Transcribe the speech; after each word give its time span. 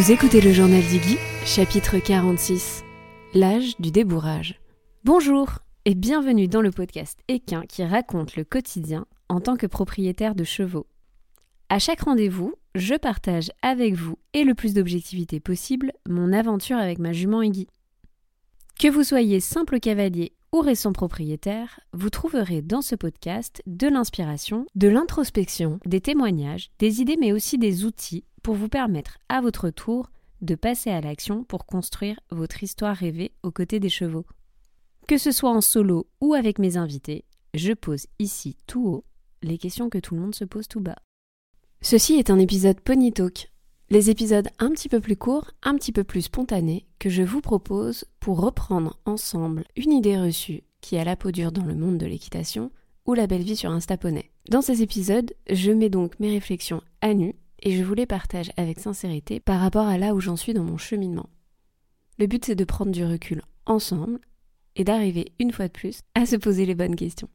Vous 0.00 0.12
écoutez 0.12 0.40
le 0.40 0.50
journal 0.50 0.80
d'Iggy, 0.80 1.18
chapitre 1.44 1.98
46, 1.98 2.84
l'âge 3.34 3.78
du 3.78 3.90
débourrage. 3.90 4.58
Bonjour 5.04 5.58
et 5.84 5.94
bienvenue 5.94 6.48
dans 6.48 6.62
le 6.62 6.70
podcast 6.70 7.18
Équin 7.28 7.64
qui 7.68 7.84
raconte 7.84 8.34
le 8.34 8.44
quotidien 8.44 9.04
en 9.28 9.40
tant 9.40 9.58
que 9.58 9.66
propriétaire 9.66 10.34
de 10.34 10.42
chevaux. 10.42 10.86
À 11.68 11.78
chaque 11.78 12.00
rendez-vous, 12.00 12.54
je 12.74 12.94
partage 12.94 13.50
avec 13.60 13.92
vous 13.92 14.16
et 14.32 14.44
le 14.44 14.54
plus 14.54 14.72
d'objectivité 14.72 15.38
possible 15.38 15.92
mon 16.08 16.32
aventure 16.32 16.78
avec 16.78 16.98
ma 16.98 17.12
jument 17.12 17.42
Iggy. 17.42 17.66
Que 18.80 18.88
vous 18.88 19.04
soyez 19.04 19.38
simple 19.38 19.80
cavalier 19.80 20.32
ou 20.52 20.60
récent 20.60 20.92
propriétaire, 20.94 21.78
vous 21.92 22.08
trouverez 22.08 22.62
dans 22.62 22.80
ce 22.80 22.94
podcast 22.94 23.62
de 23.66 23.86
l'inspiration, 23.86 24.64
de 24.74 24.88
l'introspection, 24.88 25.78
des 25.84 26.00
témoignages, 26.00 26.70
des 26.78 27.02
idées 27.02 27.18
mais 27.20 27.32
aussi 27.32 27.58
des 27.58 27.84
outils 27.84 28.24
pour 28.42 28.54
vous 28.54 28.68
permettre 28.68 29.18
à 29.28 29.40
votre 29.40 29.70
tour 29.70 30.10
de 30.40 30.54
passer 30.54 30.90
à 30.90 31.00
l'action 31.00 31.44
pour 31.44 31.66
construire 31.66 32.18
votre 32.30 32.62
histoire 32.62 32.96
rêvée 32.96 33.32
aux 33.42 33.50
côtés 33.50 33.80
des 33.80 33.88
chevaux. 33.88 34.26
Que 35.06 35.18
ce 35.18 35.32
soit 35.32 35.50
en 35.50 35.60
solo 35.60 36.08
ou 36.20 36.34
avec 36.34 36.58
mes 36.58 36.76
invités, 36.76 37.24
je 37.54 37.72
pose 37.72 38.06
ici 38.18 38.56
tout 38.66 38.86
haut 38.86 39.04
les 39.42 39.58
questions 39.58 39.88
que 39.88 39.98
tout 39.98 40.14
le 40.14 40.20
monde 40.20 40.34
se 40.34 40.44
pose 40.44 40.68
tout 40.68 40.80
bas. 40.80 40.98
Ceci 41.82 42.14
est 42.14 42.30
un 42.30 42.38
épisode 42.38 42.80
Pony 42.80 43.12
Talk, 43.12 43.50
les 43.88 44.10
épisodes 44.10 44.48
un 44.58 44.70
petit 44.70 44.88
peu 44.88 45.00
plus 45.00 45.16
courts, 45.16 45.50
un 45.62 45.74
petit 45.74 45.92
peu 45.92 46.04
plus 46.04 46.22
spontanés, 46.22 46.86
que 46.98 47.08
je 47.08 47.22
vous 47.22 47.40
propose 47.40 48.04
pour 48.20 48.40
reprendre 48.40 48.98
ensemble 49.04 49.64
une 49.76 49.92
idée 49.92 50.18
reçue 50.18 50.62
qui 50.80 50.96
a 50.96 51.04
la 51.04 51.16
peau 51.16 51.30
dure 51.30 51.52
dans 51.52 51.64
le 51.64 51.74
monde 51.74 51.98
de 51.98 52.06
l'équitation 52.06 52.70
ou 53.06 53.14
la 53.14 53.26
belle 53.26 53.42
vie 53.42 53.56
sur 53.56 53.70
Instaponnet. 53.70 54.30
Dans 54.48 54.62
ces 54.62 54.82
épisodes, 54.82 55.32
je 55.50 55.72
mets 55.72 55.90
donc 55.90 56.20
mes 56.20 56.30
réflexions 56.30 56.82
à 57.00 57.14
nu 57.14 57.34
et 57.62 57.72
je 57.72 57.82
vous 57.82 57.94
les 57.94 58.06
partage 58.06 58.50
avec 58.56 58.78
sincérité 58.78 59.40
par 59.40 59.60
rapport 59.60 59.86
à 59.86 59.98
là 59.98 60.14
où 60.14 60.20
j'en 60.20 60.36
suis 60.36 60.54
dans 60.54 60.64
mon 60.64 60.78
cheminement. 60.78 61.28
Le 62.18 62.26
but 62.26 62.44
c'est 62.44 62.54
de 62.54 62.64
prendre 62.64 62.92
du 62.92 63.04
recul 63.04 63.42
ensemble 63.66 64.18
et 64.76 64.84
d'arriver 64.84 65.32
une 65.38 65.52
fois 65.52 65.68
de 65.68 65.72
plus 65.72 66.00
à 66.14 66.26
se 66.26 66.36
poser 66.36 66.66
les 66.66 66.74
bonnes 66.74 66.96
questions. 66.96 67.28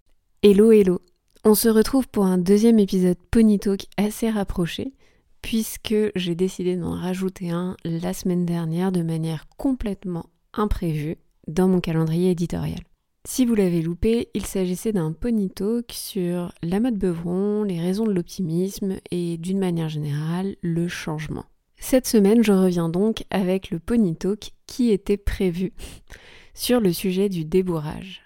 Hello 0.43 0.71
hello 0.71 1.01
On 1.43 1.55
se 1.55 1.69
retrouve 1.69 2.07
pour 2.07 2.25
un 2.25 2.37
deuxième 2.37 2.79
épisode 2.79 3.17
Pony 3.31 3.59
Talk 3.59 3.85
assez 3.97 4.29
rapproché 4.29 4.93
puisque 5.41 5.95
j'ai 6.15 6.35
décidé 6.35 6.75
d'en 6.75 6.95
rajouter 6.95 7.51
un 7.51 7.77
la 7.83 8.13
semaine 8.13 8.45
dernière 8.45 8.91
de 8.91 9.03
manière 9.03 9.45
complètement 9.57 10.25
imprévue 10.53 11.17
dans 11.47 11.67
mon 11.67 11.81
calendrier 11.81 12.31
éditorial. 12.31 12.79
Si 13.27 13.43
vous 13.43 13.55
l'avez 13.55 13.81
loupé, 13.81 14.29
il 14.35 14.45
s'agissait 14.45 14.93
d'un 14.93 15.11
pony 15.11 15.49
talk 15.49 15.91
sur 15.91 16.53
la 16.61 16.79
mode 16.79 16.95
beuvron, 16.95 17.63
les 17.63 17.81
raisons 17.81 18.05
de 18.05 18.13
l'optimisme 18.13 18.97
et 19.09 19.37
d'une 19.37 19.57
manière 19.57 19.89
générale 19.89 20.55
le 20.61 20.87
changement. 20.87 21.45
Cette 21.75 22.05
semaine, 22.05 22.43
je 22.43 22.51
reviens 22.51 22.87
donc 22.87 23.23
avec 23.31 23.71
le 23.71 23.79
pony 23.79 24.15
talk 24.15 24.51
qui 24.67 24.91
était 24.91 25.17
prévu 25.17 25.73
sur 26.53 26.79
le 26.79 26.93
sujet 26.93 27.27
du 27.27 27.45
débourrage. 27.45 28.21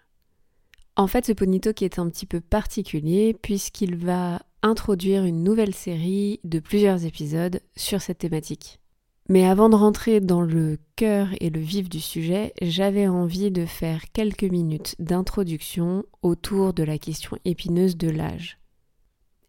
En 0.97 1.07
fait, 1.07 1.25
ce 1.25 1.31
pony 1.31 1.61
talk 1.61 1.81
est 1.81 1.97
un 1.97 2.09
petit 2.09 2.25
peu 2.25 2.41
particulier 2.41 3.33
puisqu'il 3.41 3.95
va 3.95 4.41
introduire 4.63 5.23
une 5.23 5.45
nouvelle 5.45 5.73
série 5.73 6.41
de 6.43 6.59
plusieurs 6.59 7.05
épisodes 7.05 7.61
sur 7.77 8.01
cette 8.01 8.17
thématique. 8.17 8.81
Mais 9.29 9.45
avant 9.45 9.69
de 9.69 9.75
rentrer 9.75 10.21
dans 10.21 10.41
le 10.41 10.79
cœur 10.95 11.29
et 11.39 11.51
le 11.51 11.59
vif 11.59 11.87
du 11.87 11.99
sujet, 11.99 12.51
j'avais 12.63 13.07
envie 13.07 13.51
de 13.51 13.67
faire 13.67 14.11
quelques 14.11 14.43
minutes 14.43 14.95
d'introduction 14.97 16.03
autour 16.23 16.73
de 16.73 16.81
la 16.81 16.97
question 16.97 17.37
épineuse 17.45 17.95
de 17.95 18.09
l'âge. 18.09 18.57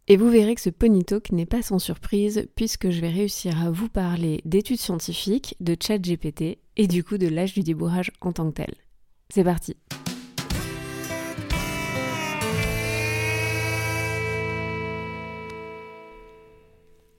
Et 0.06 0.18
vous 0.18 0.28
verrez 0.28 0.54
que 0.54 0.60
ce 0.60 0.68
pony 0.68 1.04
talk 1.04 1.32
n'est 1.32 1.46
pas 1.46 1.62
sans 1.62 1.78
surprise 1.78 2.46
puisque 2.56 2.90
je 2.90 3.00
vais 3.00 3.08
réussir 3.08 3.62
à 3.62 3.70
vous 3.70 3.88
parler 3.88 4.42
d'études 4.44 4.80
scientifiques, 4.80 5.56
de 5.60 5.74
chat 5.80 5.98
GPT 5.98 6.58
et 6.76 6.86
du 6.86 7.02
coup 7.02 7.16
de 7.16 7.28
l'âge 7.28 7.54
du 7.54 7.62
débourrage 7.62 8.10
en 8.20 8.32
tant 8.32 8.50
que 8.50 8.56
tel. 8.56 8.74
C'est 9.30 9.44
parti 9.44 9.76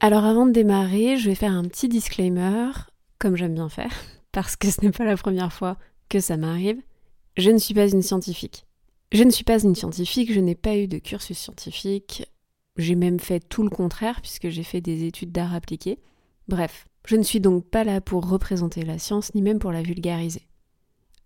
Alors 0.04 0.26
avant 0.26 0.48
de 0.48 0.52
démarrer, 0.52 1.18
je 1.18 1.30
vais 1.30 1.36
faire 1.36 1.52
un 1.52 1.64
petit 1.64 1.88
disclaimer, 1.88 2.72
comme 3.20 3.36
j'aime 3.36 3.54
bien 3.54 3.70
faire, 3.70 3.94
parce 4.32 4.56
que 4.56 4.72
ce 4.72 4.82
n'est 4.82 4.92
pas 4.92 5.06
la 5.06 5.16
première 5.16 5.54
fois 5.54 5.78
que 6.10 6.20
ça 6.20 6.38
m'arrive. 6.38 6.82
Je 7.38 7.52
ne 7.52 7.60
suis 7.60 7.76
pas 7.76 7.88
une 7.88 8.02
scientifique. 8.02 8.66
Je 9.12 9.24
ne 9.24 9.30
suis 9.30 9.44
pas 9.44 9.62
une 9.62 9.76
scientifique, 9.76 10.34
je 10.34 10.40
n'ai 10.40 10.56
pas 10.56 10.76
eu 10.76 10.88
de 10.88 10.98
cursus 10.98 11.38
scientifique. 11.38 12.26
J'ai 12.78 12.96
même 12.96 13.20
fait 13.20 13.42
tout 13.42 13.62
le 13.62 13.70
contraire 13.70 14.22
puisque 14.22 14.50
j'ai 14.50 14.64
fait 14.64 14.82
des 14.82 15.04
études 15.06 15.32
d'art 15.32 15.54
appliqué. 15.54 16.00
Bref, 16.48 16.88
je 17.06 17.16
ne 17.16 17.24
suis 17.24 17.40
donc 17.40 17.70
pas 17.70 17.84
là 17.84 18.02
pour 18.02 18.28
représenter 18.28 18.82
la 18.82 18.98
science 18.98 19.36
ni 19.36 19.44
même 19.44 19.60
pour 19.60 19.72
la 19.72 19.84
vulgariser. 19.84 20.48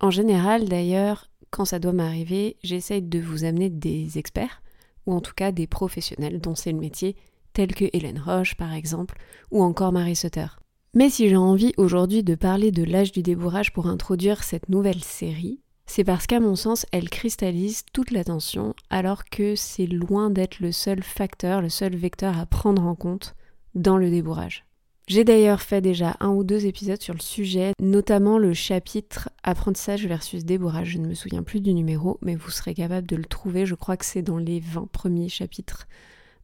En 0.02 0.12
général, 0.12 0.68
d'ailleurs, 0.68 1.30
quand 1.50 1.64
ça 1.64 1.80
doit 1.80 1.94
m'arriver, 1.94 2.58
j'essaye 2.62 3.04
de 3.04 3.20
vous 3.20 3.46
amener 3.46 3.70
des 3.70 4.18
experts, 4.18 4.62
ou 5.06 5.14
en 5.14 5.22
tout 5.22 5.34
cas 5.34 5.54
des 5.54 5.66
professionnels 5.66 6.42
dont 6.42 6.56
c'est 6.56 6.74
le 6.74 6.80
métier, 6.80 7.16
telles 7.56 7.74
que 7.74 7.86
Hélène 7.94 8.22
Roche 8.24 8.54
par 8.56 8.74
exemple, 8.74 9.18
ou 9.50 9.64
encore 9.64 9.92
Marie 9.92 10.16
Sutter. 10.16 10.48
Mais 10.94 11.10
si 11.10 11.28
j'ai 11.28 11.36
envie 11.36 11.74
aujourd'hui 11.78 12.24
de 12.24 12.36
parler 12.36 12.72
de 12.72 12.84
l'âge 12.84 13.12
du 13.12 13.24
débourrage 13.24 13.74
pour 13.74 13.88
introduire 13.88 14.44
cette 14.44 14.70
nouvelle 14.70 15.04
série, 15.04 15.60
c'est 15.88 16.04
parce 16.04 16.28
qu'à 16.28 16.40
mon 16.40 16.56
sens, 16.56 16.86
elle 16.92 17.10
cristallise 17.10 17.84
toute 17.94 18.12
l'attention 18.12 18.74
alors 18.90 19.26
que 19.26 19.56
c'est 19.56 19.88
loin 19.88 20.30
d'être 20.30 20.60
le 20.60 20.72
seul 20.72 21.04
facteur, 21.04 21.62
le 21.62 21.70
seul 21.70 21.96
vecteur 21.96 22.38
à 22.38 22.46
prendre 22.46 22.84
en 22.84 22.96
compte 22.96 23.36
dans 23.76 23.98
le 23.98 24.10
débourrage. 24.10 24.66
J'ai 25.08 25.24
d'ailleurs 25.24 25.62
fait 25.62 25.82
déjà 25.82 26.18
un 26.20 26.30
ou 26.30 26.44
deux 26.44 26.66
épisodes 26.66 27.02
sur 27.02 27.14
le 27.14 27.20
sujet, 27.20 27.74
notamment 27.80 28.40
le 28.40 28.56
chapitre 28.56 29.30
apprentissage 29.44 30.08
versus 30.08 30.46
débourrage. 30.46 30.90
Je 30.90 30.98
ne 30.98 31.08
me 31.08 31.14
souviens 31.14 31.44
plus 31.44 31.62
du 31.62 31.76
numéro, 31.76 32.18
mais 32.24 32.36
vous 32.36 32.50
serez 32.50 32.74
capable 32.74 33.06
de 33.06 33.16
le 33.16 33.26
trouver. 33.26 33.68
Je 33.68 33.76
crois 33.76 33.98
que 33.98 34.06
c'est 34.06 34.24
dans 34.24 34.40
les 34.40 34.60
20 34.60 34.90
premiers 34.92 35.30
chapitres 35.30 35.88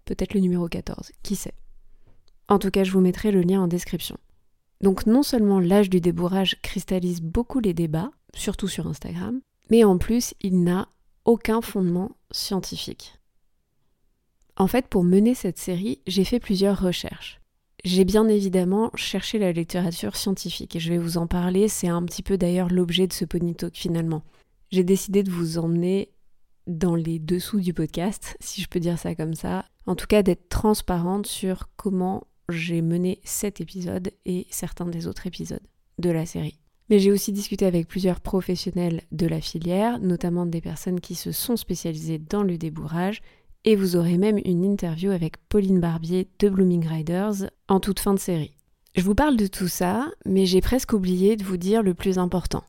peut-être 0.05 0.33
le 0.33 0.39
numéro 0.39 0.67
14, 0.67 1.11
qui 1.23 1.35
sait. 1.35 1.53
En 2.47 2.59
tout 2.59 2.71
cas, 2.71 2.83
je 2.83 2.91
vous 2.91 3.01
mettrai 3.01 3.31
le 3.31 3.41
lien 3.41 3.61
en 3.61 3.67
description. 3.67 4.17
Donc 4.81 5.05
non 5.05 5.23
seulement 5.23 5.59
l'âge 5.59 5.89
du 5.89 6.01
débourrage 6.01 6.57
cristallise 6.61 7.21
beaucoup 7.21 7.59
les 7.59 7.73
débats, 7.73 8.11
surtout 8.33 8.67
sur 8.67 8.87
Instagram, 8.87 9.39
mais 9.69 9.83
en 9.83 9.97
plus 9.97 10.33
il 10.41 10.63
n'a 10.63 10.89
aucun 11.25 11.61
fondement 11.61 12.17
scientifique. 12.31 13.19
En 14.57 14.67
fait, 14.67 14.87
pour 14.87 15.03
mener 15.03 15.33
cette 15.33 15.57
série, 15.57 16.01
j'ai 16.07 16.23
fait 16.23 16.39
plusieurs 16.39 16.81
recherches. 16.81 17.39
J'ai 17.83 18.05
bien 18.05 18.27
évidemment 18.27 18.91
cherché 18.95 19.39
la 19.39 19.51
littérature 19.51 20.15
scientifique 20.15 20.75
et 20.75 20.79
je 20.79 20.91
vais 20.91 20.99
vous 20.99 21.17
en 21.17 21.25
parler, 21.25 21.67
c'est 21.67 21.87
un 21.87 22.03
petit 22.03 22.21
peu 22.21 22.37
d'ailleurs 22.37 22.69
l'objet 22.69 23.07
de 23.07 23.13
ce 23.13 23.25
pony 23.25 23.55
talk 23.55 23.75
finalement. 23.75 24.23
J'ai 24.71 24.83
décidé 24.83 25.23
de 25.23 25.31
vous 25.31 25.57
emmener 25.57 26.11
dans 26.77 26.95
les 26.95 27.19
dessous 27.19 27.59
du 27.59 27.73
podcast, 27.73 28.37
si 28.39 28.61
je 28.61 28.67
peux 28.67 28.79
dire 28.79 28.99
ça 28.99 29.15
comme 29.15 29.33
ça. 29.33 29.65
En 29.85 29.95
tout 29.95 30.07
cas, 30.07 30.23
d'être 30.23 30.49
transparente 30.49 31.27
sur 31.27 31.69
comment 31.75 32.27
j'ai 32.49 32.81
mené 32.81 33.19
cet 33.23 33.61
épisode 33.61 34.11
et 34.25 34.47
certains 34.49 34.85
des 34.85 35.07
autres 35.07 35.27
épisodes 35.27 35.65
de 35.99 36.09
la 36.09 36.25
série. 36.25 36.57
Mais 36.89 36.99
j'ai 36.99 37.11
aussi 37.11 37.31
discuté 37.31 37.65
avec 37.65 37.87
plusieurs 37.87 38.19
professionnels 38.19 39.01
de 39.11 39.25
la 39.25 39.39
filière, 39.39 39.99
notamment 39.99 40.45
des 40.45 40.61
personnes 40.61 40.99
qui 40.99 41.15
se 41.15 41.31
sont 41.31 41.55
spécialisées 41.55 42.19
dans 42.19 42.43
le 42.43 42.57
débourrage, 42.57 43.21
et 43.63 43.75
vous 43.75 43.95
aurez 43.95 44.17
même 44.17 44.39
une 44.43 44.65
interview 44.65 45.11
avec 45.11 45.37
Pauline 45.47 45.79
Barbier 45.79 46.27
de 46.39 46.49
Blooming 46.49 46.85
Riders 46.85 47.49
en 47.67 47.79
toute 47.79 47.99
fin 47.99 48.13
de 48.13 48.19
série. 48.19 48.55
Je 48.95 49.03
vous 49.03 49.15
parle 49.15 49.37
de 49.37 49.47
tout 49.47 49.69
ça, 49.69 50.11
mais 50.25 50.45
j'ai 50.45 50.59
presque 50.59 50.91
oublié 50.91 51.37
de 51.37 51.43
vous 51.43 51.57
dire 51.57 51.81
le 51.81 51.93
plus 51.93 52.17
important. 52.17 52.63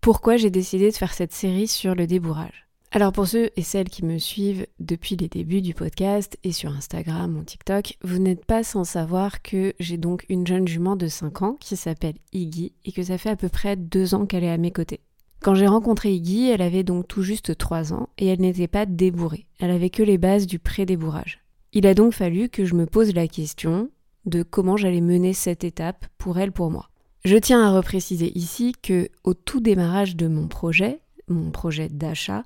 Pourquoi 0.00 0.36
j'ai 0.36 0.50
décidé 0.50 0.90
de 0.90 0.96
faire 0.96 1.12
cette 1.12 1.34
série 1.34 1.68
sur 1.68 1.94
le 1.94 2.06
débourrage? 2.06 2.68
Alors 2.94 3.10
pour 3.10 3.26
ceux 3.26 3.48
et 3.56 3.62
celles 3.62 3.88
qui 3.88 4.04
me 4.04 4.18
suivent 4.18 4.66
depuis 4.78 5.16
les 5.16 5.28
débuts 5.28 5.62
du 5.62 5.72
podcast 5.72 6.38
et 6.44 6.52
sur 6.52 6.70
Instagram 6.76 7.38
ou 7.38 7.42
TikTok, 7.42 7.96
vous 8.04 8.18
n'êtes 8.18 8.44
pas 8.44 8.62
sans 8.62 8.84
savoir 8.84 9.40
que 9.40 9.72
j'ai 9.80 9.96
donc 9.96 10.26
une 10.28 10.46
jeune 10.46 10.68
jument 10.68 10.94
de 10.94 11.08
5 11.08 11.40
ans 11.40 11.56
qui 11.58 11.74
s'appelle 11.74 12.16
Iggy 12.34 12.74
et 12.84 12.92
que 12.92 13.02
ça 13.02 13.16
fait 13.16 13.30
à 13.30 13.36
peu 13.36 13.48
près 13.48 13.76
2 13.76 14.14
ans 14.14 14.26
qu'elle 14.26 14.44
est 14.44 14.50
à 14.50 14.58
mes 14.58 14.72
côtés. 14.72 15.00
Quand 15.40 15.54
j'ai 15.54 15.66
rencontré 15.66 16.12
Iggy, 16.12 16.50
elle 16.50 16.60
avait 16.60 16.82
donc 16.82 17.08
tout 17.08 17.22
juste 17.22 17.56
3 17.56 17.94
ans 17.94 18.10
et 18.18 18.26
elle 18.26 18.42
n'était 18.42 18.68
pas 18.68 18.84
débourrée. 18.84 19.46
Elle 19.58 19.70
avait 19.70 19.88
que 19.88 20.02
les 20.02 20.18
bases 20.18 20.46
du 20.46 20.58
pré-débourrage. 20.58 21.40
Il 21.72 21.86
a 21.86 21.94
donc 21.94 22.12
fallu 22.12 22.50
que 22.50 22.66
je 22.66 22.74
me 22.74 22.84
pose 22.84 23.14
la 23.14 23.26
question 23.26 23.88
de 24.26 24.42
comment 24.42 24.76
j'allais 24.76 25.00
mener 25.00 25.32
cette 25.32 25.64
étape 25.64 26.04
pour 26.18 26.38
elle, 26.38 26.52
pour 26.52 26.70
moi. 26.70 26.90
Je 27.24 27.38
tiens 27.38 27.62
à 27.62 27.72
repréciser 27.72 28.36
ici 28.38 28.74
que 28.82 29.08
au 29.24 29.32
tout 29.32 29.60
démarrage 29.60 30.14
de 30.14 30.28
mon 30.28 30.46
projet, 30.46 31.00
mon 31.28 31.50
projet 31.50 31.88
d'achat, 31.88 32.42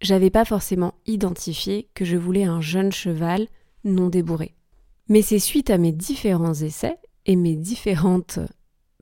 j'avais 0.00 0.30
pas 0.30 0.44
forcément 0.44 0.94
identifié 1.06 1.88
que 1.94 2.04
je 2.04 2.16
voulais 2.16 2.44
un 2.44 2.60
jeune 2.60 2.92
cheval 2.92 3.48
non 3.84 4.08
débourré. 4.08 4.54
Mais 5.08 5.22
c'est 5.22 5.38
suite 5.38 5.70
à 5.70 5.78
mes 5.78 5.92
différents 5.92 6.54
essais 6.54 6.98
et 7.26 7.36
mes 7.36 7.54
différentes 7.56 8.40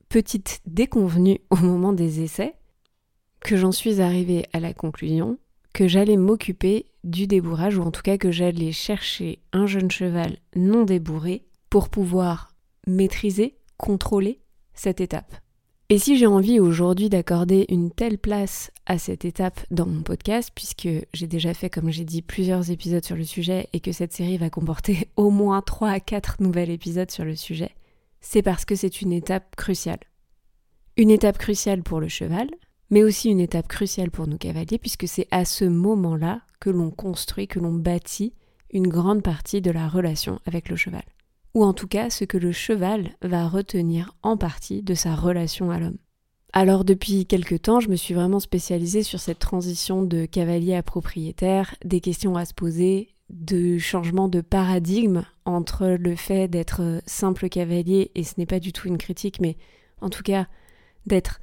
petites 0.09 0.61
déconvenues 0.65 1.39
au 1.49 1.57
moment 1.57 1.93
des 1.93 2.21
essais 2.21 2.55
que 3.39 3.57
j'en 3.57 3.71
suis 3.71 4.01
arrivée 4.01 4.45
à 4.53 4.59
la 4.59 4.73
conclusion 4.73 5.37
que 5.73 5.87
j'allais 5.87 6.17
m'occuper 6.17 6.85
du 7.03 7.27
débourrage 7.27 7.77
ou 7.77 7.81
en 7.81 7.91
tout 7.91 8.01
cas 8.01 8.17
que 8.17 8.31
j'allais 8.31 8.71
chercher 8.71 9.39
un 9.51 9.67
jeune 9.67 9.91
cheval 9.91 10.37
non 10.55 10.83
débourré 10.83 11.45
pour 11.69 11.89
pouvoir 11.89 12.55
maîtriser 12.87 13.57
contrôler 13.77 14.39
cette 14.73 15.01
étape. 15.01 15.35
Et 15.89 15.99
si 15.99 16.17
j'ai 16.17 16.25
envie 16.25 16.59
aujourd'hui 16.59 17.09
d'accorder 17.09 17.67
une 17.69 17.91
telle 17.91 18.17
place 18.17 18.71
à 18.87 18.97
cette 18.97 19.23
étape 19.23 19.59
dans 19.69 19.85
mon 19.85 20.01
podcast, 20.01 20.49
puisque 20.55 20.89
j'ai 21.13 21.27
déjà 21.27 21.53
fait, 21.53 21.69
comme 21.69 21.91
j'ai 21.91 22.05
dit, 22.05 22.23
plusieurs 22.23 22.71
épisodes 22.71 23.05
sur 23.05 23.15
le 23.15 23.23
sujet 23.23 23.69
et 23.71 23.79
que 23.79 23.91
cette 23.91 24.11
série 24.11 24.39
va 24.39 24.49
comporter 24.49 25.09
au 25.15 25.29
moins 25.29 25.61
3 25.61 25.89
à 25.89 25.99
4 25.99 26.41
nouveaux 26.41 26.71
épisodes 26.71 27.11
sur 27.11 27.23
le 27.23 27.35
sujet, 27.35 27.75
c'est 28.19 28.41
parce 28.41 28.65
que 28.65 28.75
c'est 28.75 29.01
une 29.01 29.13
étape 29.13 29.55
cruciale. 29.55 29.99
Une 30.97 31.11
étape 31.11 31.37
cruciale 31.37 31.83
pour 31.83 31.99
le 31.99 32.07
cheval, 32.07 32.49
mais 32.89 33.03
aussi 33.03 33.29
une 33.29 33.39
étape 33.39 33.67
cruciale 33.67 34.09
pour 34.09 34.25
nos 34.25 34.37
cavaliers, 34.39 34.79
puisque 34.79 35.07
c'est 35.07 35.27
à 35.29 35.45
ce 35.45 35.65
moment-là 35.65 36.41
que 36.59 36.71
l'on 36.71 36.89
construit, 36.89 37.47
que 37.47 37.59
l'on 37.59 37.73
bâtit 37.73 38.33
une 38.71 38.87
grande 38.87 39.21
partie 39.21 39.61
de 39.61 39.69
la 39.69 39.87
relation 39.87 40.39
avec 40.47 40.67
le 40.69 40.77
cheval 40.77 41.03
ou 41.55 41.63
en 41.63 41.73
tout 41.73 41.87
cas 41.87 42.11
ce 42.11 42.25
que 42.25 42.37
le 42.37 42.51
cheval 42.51 43.15
va 43.21 43.47
retenir 43.47 44.13
en 44.21 44.37
partie 44.37 44.83
de 44.83 44.93
sa 44.93 45.15
relation 45.15 45.71
à 45.71 45.79
l'homme. 45.79 45.97
Alors 46.53 46.85
depuis 46.85 47.25
quelque 47.25 47.55
temps, 47.55 47.79
je 47.79 47.89
me 47.89 47.95
suis 47.95 48.13
vraiment 48.13 48.39
spécialisée 48.39 49.03
sur 49.03 49.19
cette 49.19 49.39
transition 49.39 50.03
de 50.03 50.25
cavalier 50.25 50.75
à 50.75 50.83
propriétaire, 50.83 51.75
des 51.83 52.01
questions 52.01 52.35
à 52.35 52.45
se 52.45 52.53
poser, 52.53 53.09
de 53.29 53.77
changement 53.77 54.27
de 54.27 54.41
paradigme 54.41 55.23
entre 55.45 55.87
le 55.87 56.15
fait 56.15 56.47
d'être 56.47 57.01
simple 57.05 57.49
cavalier, 57.49 58.11
et 58.15 58.23
ce 58.23 58.35
n'est 58.37 58.45
pas 58.45 58.59
du 58.59 58.71
tout 58.71 58.87
une 58.87 58.97
critique, 58.97 59.39
mais 59.39 59.57
en 60.01 60.09
tout 60.09 60.23
cas 60.23 60.47
d'être 61.05 61.39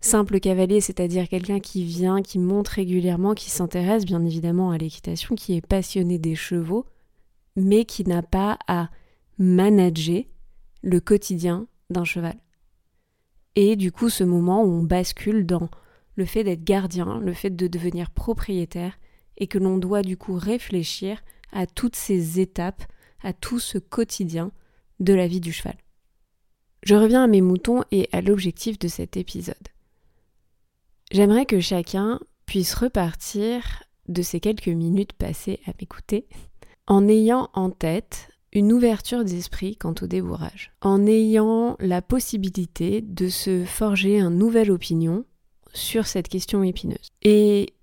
simple 0.00 0.38
cavalier, 0.38 0.80
c'est-à-dire 0.80 1.28
quelqu'un 1.28 1.58
qui 1.58 1.84
vient, 1.84 2.22
qui 2.22 2.38
monte 2.38 2.68
régulièrement, 2.68 3.34
qui 3.34 3.50
s'intéresse 3.50 4.04
bien 4.04 4.24
évidemment 4.24 4.70
à 4.70 4.78
l'équitation, 4.78 5.34
qui 5.34 5.54
est 5.54 5.66
passionné 5.66 6.18
des 6.18 6.36
chevaux, 6.36 6.86
mais 7.56 7.84
qui 7.84 8.04
n'a 8.04 8.22
pas 8.22 8.58
à 8.68 8.88
manager 9.38 10.24
le 10.82 11.00
quotidien 11.00 11.66
d'un 11.90 12.04
cheval. 12.04 12.38
Et 13.54 13.76
du 13.76 13.92
coup, 13.92 14.08
ce 14.08 14.24
moment 14.24 14.62
où 14.62 14.68
on 14.68 14.82
bascule 14.82 15.46
dans 15.46 15.68
le 16.16 16.24
fait 16.24 16.44
d'être 16.44 16.64
gardien, 16.64 17.18
le 17.20 17.32
fait 17.32 17.54
de 17.54 17.66
devenir 17.66 18.10
propriétaire, 18.10 18.98
et 19.36 19.46
que 19.46 19.58
l'on 19.58 19.78
doit 19.78 20.02
du 20.02 20.16
coup 20.16 20.34
réfléchir 20.34 21.22
à 21.52 21.66
toutes 21.66 21.96
ces 21.96 22.40
étapes, 22.40 22.82
à 23.22 23.32
tout 23.32 23.58
ce 23.58 23.78
quotidien 23.78 24.52
de 25.00 25.14
la 25.14 25.26
vie 25.26 25.40
du 25.40 25.52
cheval. 25.52 25.76
Je 26.82 26.94
reviens 26.94 27.24
à 27.24 27.28
mes 27.28 27.40
moutons 27.40 27.84
et 27.90 28.08
à 28.12 28.20
l'objectif 28.20 28.78
de 28.78 28.88
cet 28.88 29.16
épisode. 29.16 29.56
J'aimerais 31.10 31.46
que 31.46 31.60
chacun 31.60 32.20
puisse 32.46 32.74
repartir 32.74 33.82
de 34.08 34.22
ces 34.22 34.40
quelques 34.40 34.68
minutes 34.68 35.12
passées 35.12 35.60
à 35.66 35.72
m'écouter 35.80 36.26
en 36.86 37.08
ayant 37.08 37.50
en 37.54 37.70
tête 37.70 38.30
une 38.52 38.72
ouverture 38.72 39.24
d'esprit 39.24 39.76
quant 39.76 39.94
au 40.00 40.06
débourrage, 40.06 40.72
en 40.80 41.06
ayant 41.06 41.76
la 41.80 42.02
possibilité 42.02 43.02
de 43.02 43.28
se 43.28 43.64
forger 43.64 44.20
un 44.20 44.30
nouvel 44.30 44.70
opinion 44.70 45.24
sur 45.74 46.06
cette 46.06 46.28
question 46.28 46.62
épineuse. 46.62 47.08
Et 47.22 47.74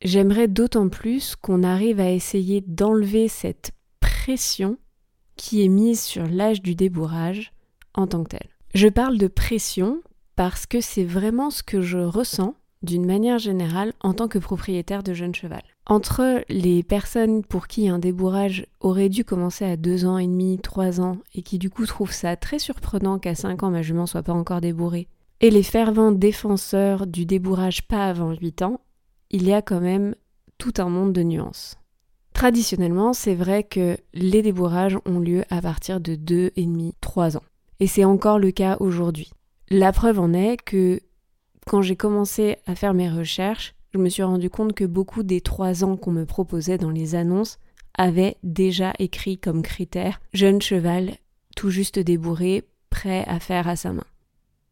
j'aimerais 0.00 0.48
d'autant 0.48 0.88
plus 0.88 1.36
qu'on 1.36 1.62
arrive 1.62 2.00
à 2.00 2.10
essayer 2.10 2.62
d'enlever 2.66 3.28
cette 3.28 3.72
pression 4.00 4.78
qui 5.36 5.64
est 5.64 5.68
mise 5.68 6.00
sur 6.00 6.26
l'âge 6.26 6.62
du 6.62 6.74
débourrage 6.74 7.52
en 7.94 8.06
tant 8.06 8.22
que 8.22 8.30
tel. 8.30 8.48
Je 8.74 8.88
parle 8.88 9.18
de 9.18 9.26
pression 9.26 10.02
parce 10.36 10.66
que 10.66 10.80
c'est 10.80 11.04
vraiment 11.04 11.50
ce 11.50 11.62
que 11.62 11.82
je 11.82 11.98
ressens 11.98 12.54
d'une 12.82 13.06
manière 13.06 13.38
générale 13.38 13.92
en 14.00 14.14
tant 14.14 14.28
que 14.28 14.38
propriétaire 14.38 15.02
de 15.02 15.14
jeune 15.14 15.34
cheval. 15.34 15.62
Entre 15.86 16.44
les 16.48 16.82
personnes 16.82 17.42
pour 17.42 17.66
qui 17.66 17.88
un 17.88 17.98
débourrage 17.98 18.66
aurait 18.80 19.08
dû 19.08 19.24
commencer 19.24 19.64
à 19.64 19.76
2 19.76 20.04
ans 20.04 20.18
et 20.18 20.26
demi, 20.26 20.58
3 20.62 21.00
ans, 21.00 21.18
et 21.34 21.42
qui 21.42 21.58
du 21.58 21.70
coup 21.70 21.86
trouvent 21.86 22.12
ça 22.12 22.36
très 22.36 22.60
surprenant 22.60 23.18
qu'à 23.18 23.34
5 23.34 23.62
ans 23.64 23.70
ma 23.70 23.82
jument 23.82 24.06
soit 24.06 24.22
pas 24.22 24.32
encore 24.32 24.60
débourrée, 24.60 25.08
et 25.40 25.50
les 25.50 25.64
fervents 25.64 26.12
défenseurs 26.12 27.06
du 27.08 27.26
débourrage 27.26 27.82
pas 27.88 28.06
avant 28.06 28.32
8 28.32 28.62
ans, 28.62 28.80
il 29.30 29.44
y 29.44 29.52
a 29.52 29.60
quand 29.60 29.80
même 29.80 30.14
tout 30.56 30.74
un 30.78 30.88
monde 30.88 31.12
de 31.12 31.24
nuances. 31.24 31.76
Traditionnellement, 32.32 33.12
c'est 33.12 33.34
vrai 33.34 33.64
que 33.64 33.96
les 34.14 34.42
débourrages 34.42 34.98
ont 35.04 35.18
lieu 35.18 35.44
à 35.50 35.60
partir 35.60 36.00
de 36.00 36.14
2 36.14 36.52
et 36.54 36.64
demi, 36.64 36.94
3 37.00 37.36
ans. 37.36 37.42
Et 37.80 37.88
c'est 37.88 38.04
encore 38.04 38.38
le 38.38 38.52
cas 38.52 38.76
aujourd'hui. 38.78 39.32
La 39.68 39.92
preuve 39.92 40.20
en 40.20 40.32
est 40.32 40.56
que 40.56 41.00
quand 41.66 41.82
j'ai 41.82 41.96
commencé 41.96 42.56
à 42.66 42.76
faire 42.76 42.94
mes 42.94 43.10
recherches, 43.10 43.74
je 43.92 43.98
me 43.98 44.08
suis 44.08 44.22
rendu 44.22 44.48
compte 44.48 44.72
que 44.72 44.84
beaucoup 44.84 45.22
des 45.22 45.40
trois 45.40 45.84
ans 45.84 45.96
qu'on 45.96 46.12
me 46.12 46.24
proposait 46.24 46.78
dans 46.78 46.90
les 46.90 47.14
annonces 47.14 47.58
avaient 47.94 48.36
déjà 48.42 48.94
écrit 48.98 49.38
comme 49.38 49.62
critère 49.62 50.20
jeune 50.32 50.62
cheval, 50.62 51.16
tout 51.56 51.70
juste 51.70 51.98
débourré, 51.98 52.64
prêt 52.88 53.24
à 53.26 53.38
faire 53.38 53.68
à 53.68 53.76
sa 53.76 53.92
main. 53.92 54.06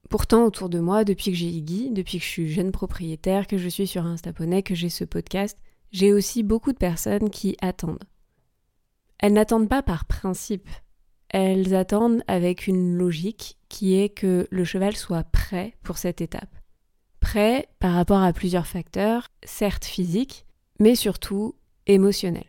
Pourtant, 0.08 0.44
autour 0.44 0.70
de 0.70 0.81
moi, 0.81 1.05
depuis 1.05 1.31
que 1.31 1.37
j'ai 1.37 1.49
Iggy, 1.49 1.90
depuis 1.90 2.19
que 2.19 2.25
je 2.25 2.31
suis 2.31 2.49
jeune 2.49 2.72
propriétaire, 2.72 3.46
que 3.46 3.58
je 3.58 3.69
suis 3.69 3.87
sur 3.87 4.06
Instaponnet, 4.06 4.62
que 4.62 4.75
j'ai 4.75 4.88
ce 4.88 5.05
podcast, 5.05 5.58
j'ai 5.93 6.12
aussi 6.12 6.43
beaucoup 6.43 6.73
de 6.73 6.78
personnes 6.78 7.31
qui 7.31 7.56
attendent. 7.61 8.02
Elles 9.19 9.34
n'attendent 9.34 9.69
pas 9.69 9.82
par 9.82 10.06
principe, 10.06 10.69
elles 11.28 11.75
attendent 11.75 12.23
avec 12.26 12.66
une 12.66 12.96
logique 12.96 13.58
qui 13.69 13.94
est 13.96 14.08
que 14.08 14.49
le 14.50 14.64
cheval 14.64 14.96
soit 14.96 15.25
prêt 15.25 15.75
pour 15.82 15.99
cette 15.99 16.23
étape 16.23 16.60
prêt 17.20 17.69
par 17.78 17.94
rapport 17.94 18.22
à 18.22 18.32
plusieurs 18.32 18.67
facteurs, 18.67 19.28
certes 19.44 19.84
physiques, 19.84 20.46
mais 20.78 20.94
surtout 20.94 21.55
émotionnels. 21.87 22.44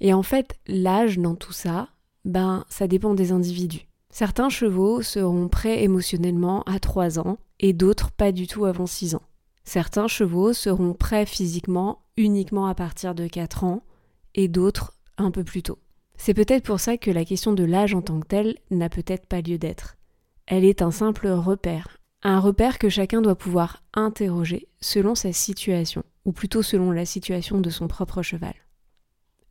Et 0.00 0.14
en 0.14 0.22
fait, 0.22 0.54
l'âge 0.66 1.18
dans 1.18 1.34
tout 1.34 1.52
ça, 1.52 1.88
ben, 2.24 2.64
ça 2.68 2.86
dépend 2.86 3.14
des 3.14 3.32
individus. 3.32 3.86
Certains 4.10 4.48
chevaux 4.48 5.02
seront 5.02 5.48
prêts 5.48 5.82
émotionnellement 5.82 6.62
à 6.64 6.78
3 6.78 7.18
ans 7.18 7.38
et 7.60 7.72
d'autres 7.72 8.10
pas 8.10 8.32
du 8.32 8.46
tout 8.46 8.64
avant 8.64 8.86
6 8.86 9.14
ans. 9.14 9.22
Certains 9.64 10.08
chevaux 10.08 10.52
seront 10.52 10.92
prêts 10.92 11.26
physiquement 11.26 12.02
uniquement 12.16 12.66
à 12.66 12.74
partir 12.74 13.14
de 13.14 13.26
4 13.26 13.64
ans 13.64 13.82
et 14.34 14.48
d'autres 14.48 14.94
un 15.18 15.30
peu 15.30 15.44
plus 15.44 15.62
tôt. 15.62 15.78
C'est 16.16 16.34
peut-être 16.34 16.64
pour 16.64 16.78
ça 16.78 16.96
que 16.96 17.10
la 17.10 17.24
question 17.24 17.52
de 17.52 17.64
l'âge 17.64 17.94
en 17.94 18.02
tant 18.02 18.20
que 18.20 18.26
tel 18.26 18.56
n'a 18.70 18.88
peut-être 18.88 19.26
pas 19.26 19.40
lieu 19.40 19.58
d'être. 19.58 19.96
Elle 20.46 20.64
est 20.64 20.82
un 20.82 20.90
simple 20.90 21.28
repère, 21.28 21.98
un 22.22 22.38
repère 22.38 22.78
que 22.78 22.88
chacun 22.88 23.20
doit 23.20 23.36
pouvoir 23.36 23.82
interroger 23.94 24.68
selon 24.80 25.14
sa 25.14 25.32
situation, 25.32 26.04
ou 26.24 26.32
plutôt 26.32 26.62
selon 26.62 26.90
la 26.90 27.04
situation 27.04 27.60
de 27.60 27.70
son 27.70 27.88
propre 27.88 28.22
cheval. 28.22 28.54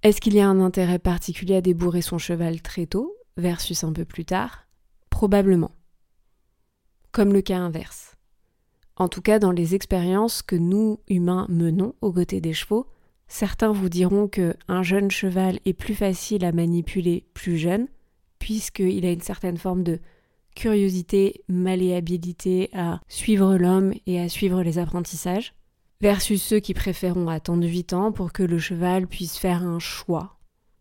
Est-ce 0.04 0.22
qu'il 0.22 0.34
y 0.34 0.40
a 0.40 0.48
un 0.48 0.62
intérêt 0.62 1.00
particulier 1.00 1.58
à 1.58 1.62
débourrer 1.62 2.01
son 2.01 2.18
cheval 2.18 2.62
très 2.62 2.86
tôt 2.86 3.16
versus 3.38 3.84
un 3.84 3.94
peu 3.94 4.06
plus 4.06 4.25
tard? 4.25 4.68
Probablement. 5.10 5.72
Comme 7.12 7.34
le 7.34 7.42
cas 7.42 7.60
inverse. 7.60 8.16
En 8.96 9.10
tout 9.10 9.22
cas, 9.22 9.38
dans 9.38 9.51
les 9.51 9.75
expériences 9.75 10.42
que 10.42 10.56
nous, 10.56 11.00
humains, 11.08 11.46
menons 11.50 11.96
aux 12.01 12.13
côtés 12.13 12.42
des 12.42 12.54
chevaux, 12.54 12.88
certains 13.28 13.72
vous 13.72 13.90
diront 13.90 14.28
que 14.28 14.56
un 14.68 14.84
jeune 14.84 15.12
cheval 15.12 15.60
est 15.66 15.74
plus 15.74 15.96
facile 15.96 16.46
à 16.46 16.51
manipuler 16.51 17.25
plus 17.34 17.58
jeune, 17.58 17.88
puisqu'il 18.40 19.06
a 19.06 19.12
une 19.12 19.22
certaine 19.22 19.58
forme 19.58 19.84
de 19.84 20.00
curiosité, 20.55 21.43
malléabilité 21.48 22.70
à 22.74 23.00
suivre 23.08 23.58
l'homme 23.58 23.93
et 24.05 24.20
à 24.20 24.29
suivre 24.29 24.63
les 24.63 24.77
apprentissages, 24.77 25.53
versus 26.01 26.41
ceux 26.41 26.60
qui 26.60 26.74
préféreront 26.74 27.27
attendre 27.27 27.65
8 27.65 27.93
ans 27.93 28.12
pour 28.12 28.34
que 28.34 28.43
le 28.43 28.60
cheval 28.60 29.08
puisse 29.08 29.38
faire 29.38 29.63
un 29.63 29.79
choix, 29.79 30.39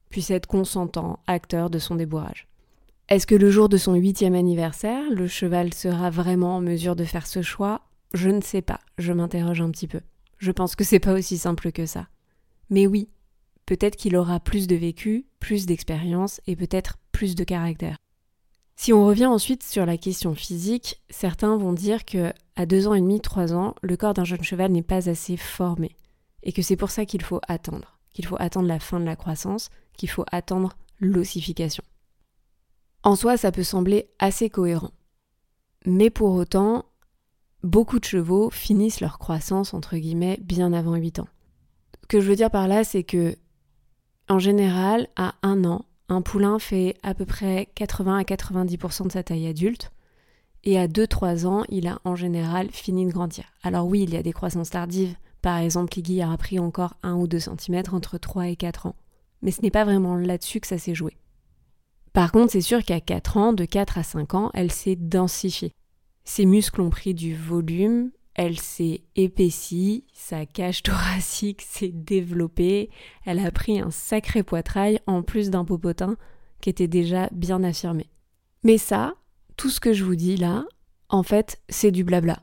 puisse 0.09 0.31
être 0.31 0.47
consentant, 0.47 1.21
acteur 1.27 1.71
de 1.71 1.79
son 1.79 1.95
débourrage. 1.95 2.49
Est-ce 3.09 3.27
que 3.27 3.35
le 3.35 3.50
jour 3.50 3.69
de 3.69 3.77
son 3.77 3.95
huitième 3.95 4.35
anniversaire, 4.35 5.03
le 5.11 5.27
cheval 5.27 5.75
sera 5.75 6.11
vraiment 6.11 6.57
en 6.57 6.61
mesure 6.61 6.97
de 6.97 7.05
faire 7.05 7.27
ce 7.27 7.43
choix? 7.43 7.83
Je 8.15 8.31
ne 8.31 8.41
sais 8.41 8.62
pas, 8.62 8.81
je 8.99 9.12
m'interroge 9.12 9.61
un 9.61 9.71
petit 9.71 9.89
peu. 9.89 10.00
Je 10.39 10.53
pense 10.53 10.75
que 10.75 10.85
c'est 10.85 11.00
pas 11.00 11.12
aussi 11.12 11.37
simple 11.37 11.71
que 11.71 11.87
ça. 11.87 12.09
Mais 12.71 12.87
oui, 12.87 13.09
peut-être 13.67 13.97
qu'il 13.97 14.17
aura 14.17 14.41
plus 14.41 14.67
de 14.67 14.77
vécu, 14.77 15.27
plus 15.39 15.67
d'expérience 15.67 16.41
et 16.47 16.57
peut-être 16.57 16.99
plus 17.12 17.35
de 17.35 17.45
caractère. 17.45 17.97
Si 18.83 18.95
on 18.95 19.05
revient 19.05 19.27
ensuite 19.27 19.63
sur 19.63 19.85
la 19.85 19.99
question 19.99 20.35
physique, 20.35 21.03
certains 21.11 21.55
vont 21.59 21.75
dire 21.75 22.07
que 22.07 22.33
à 22.57 22.65
deux 22.65 22.89
ans 22.89 22.95
et 22.95 23.01
demi, 23.03 23.21
trois 23.21 23.53
ans, 23.53 23.75
le 23.83 23.95
corps 23.95 24.15
d'un 24.15 24.25
jeune 24.25 24.43
cheval 24.43 24.73
n'est 24.73 24.81
pas 24.81 25.11
assez 25.11 25.37
formé 25.37 25.95
et 26.43 26.51
que 26.55 26.63
c'est 26.63 26.77
pour 26.77 26.91
ça 26.91 27.05
qu'il 27.05 27.21
faut 27.21 27.43
attendre, 27.47 27.99
qu'il 28.15 28.25
faut 28.25 28.39
attendre 28.39 28.67
la 28.67 28.79
fin 28.79 28.99
de 28.99 29.05
la 29.05 29.17
croissance, 29.17 29.69
qu'il 29.99 30.09
faut 30.09 30.25
attendre 30.33 30.79
l'ossification. 30.99 31.85
En 33.03 33.17
soi, 33.17 33.37
ça 33.37 33.53
peut 33.53 33.65
sembler 33.65 34.09
assez 34.19 34.49
cohérent. 34.49 34.93
Mais 35.85 36.09
pour 36.09 36.33
autant, 36.33 36.87
beaucoup 37.63 37.99
de 37.99 38.07
chevaux 38.07 38.49
finissent 38.49 39.03
leur 39.03 39.19
croissance 39.19 39.75
entre 39.75 39.99
guillemets 39.99 40.39
bien 40.41 40.73
avant 40.73 40.95
8 40.95 41.19
ans. 41.19 41.29
Ce 42.01 42.07
que 42.07 42.21
je 42.23 42.31
veux 42.31 42.37
dire 42.37 42.51
par 42.51 42.67
là, 42.67 42.83
c'est 42.83 43.05
que 43.05 43.37
en 44.31 44.39
général, 44.39 45.09
à 45.17 45.35
un 45.43 45.67
an, 45.67 45.85
un 46.11 46.23
poulain 46.23 46.59
fait 46.59 46.97
à 47.02 47.14
peu 47.14 47.25
près 47.25 47.69
80 47.76 48.19
à 48.19 48.23
90% 48.23 49.07
de 49.07 49.12
sa 49.12 49.23
taille 49.23 49.47
adulte. 49.47 49.93
Et 50.64 50.79
à 50.79 50.88
2-3 50.88 51.47
ans, 51.47 51.64
il 51.71 51.87
a 51.87 52.00
en 52.05 52.17
général 52.17 52.69
fini 52.71 53.07
de 53.07 53.12
grandir. 53.12 53.45
Alors 53.62 53.87
oui, 53.87 54.02
il 54.02 54.11
y 54.12 54.17
a 54.17 54.23
des 54.23 54.33
croissances 54.33 54.71
tardives. 54.71 55.14
Par 55.40 55.57
exemple, 55.57 55.99
Iggy 55.99 56.21
a 56.21 56.37
pris 56.37 56.59
encore 56.59 56.97
1 57.02 57.14
ou 57.14 57.26
2 57.26 57.38
cm 57.38 57.83
entre 57.93 58.19
3 58.19 58.49
et 58.49 58.57
4 58.57 58.87
ans. 58.87 58.97
Mais 59.40 59.52
ce 59.52 59.62
n'est 59.62 59.71
pas 59.71 59.85
vraiment 59.85 60.17
là-dessus 60.17 60.61
que 60.61 60.67
ça 60.67 60.76
s'est 60.76 60.95
joué. 60.95 61.17
Par 62.12 62.33
contre, 62.33 62.52
c'est 62.52 62.61
sûr 62.61 62.85
qu'à 62.85 63.00
4 63.00 63.37
ans, 63.37 63.52
de 63.52 63.64
4 63.64 63.97
à 63.97 64.02
5 64.02 64.35
ans, 64.35 64.50
elle 64.52 64.73
s'est 64.73 64.97
densifiée. 64.97 65.73
Ses 66.25 66.45
muscles 66.45 66.83
ont 66.83 66.90
pris 66.90 67.14
du 67.14 67.35
volume, 67.35 68.11
elle 68.35 68.59
s'est 68.59 69.03
épaissie, 69.17 70.05
sa 70.13 70.47
cage 70.47 70.83
thoracique 70.85 71.63
s'est 71.63 71.93
développée, 71.93 72.91
elle 73.25 73.39
a 73.39 73.51
pris 73.51 73.81
un 73.81 73.91
sacré 73.91 74.43
poitrail 74.43 75.01
en 75.07 75.23
plus 75.23 75.51
d'un 75.51 75.65
popotin 75.65 76.17
qui 76.61 76.71
était 76.71 76.89
déjà 76.89 77.29
bien 77.33 77.63
affirmé. 77.63 78.11
Mais 78.63 78.79
ça, 78.79 79.15
tout 79.57 79.71
ce 79.71 79.81
que 79.81 79.93
je 79.93 80.05
vous 80.05 80.17
dis 80.17 80.37
là, 80.37 80.65
en 81.09 81.23
fait, 81.23 81.61
c'est 81.69 81.91
du 81.91 82.05
blabla. 82.05 82.43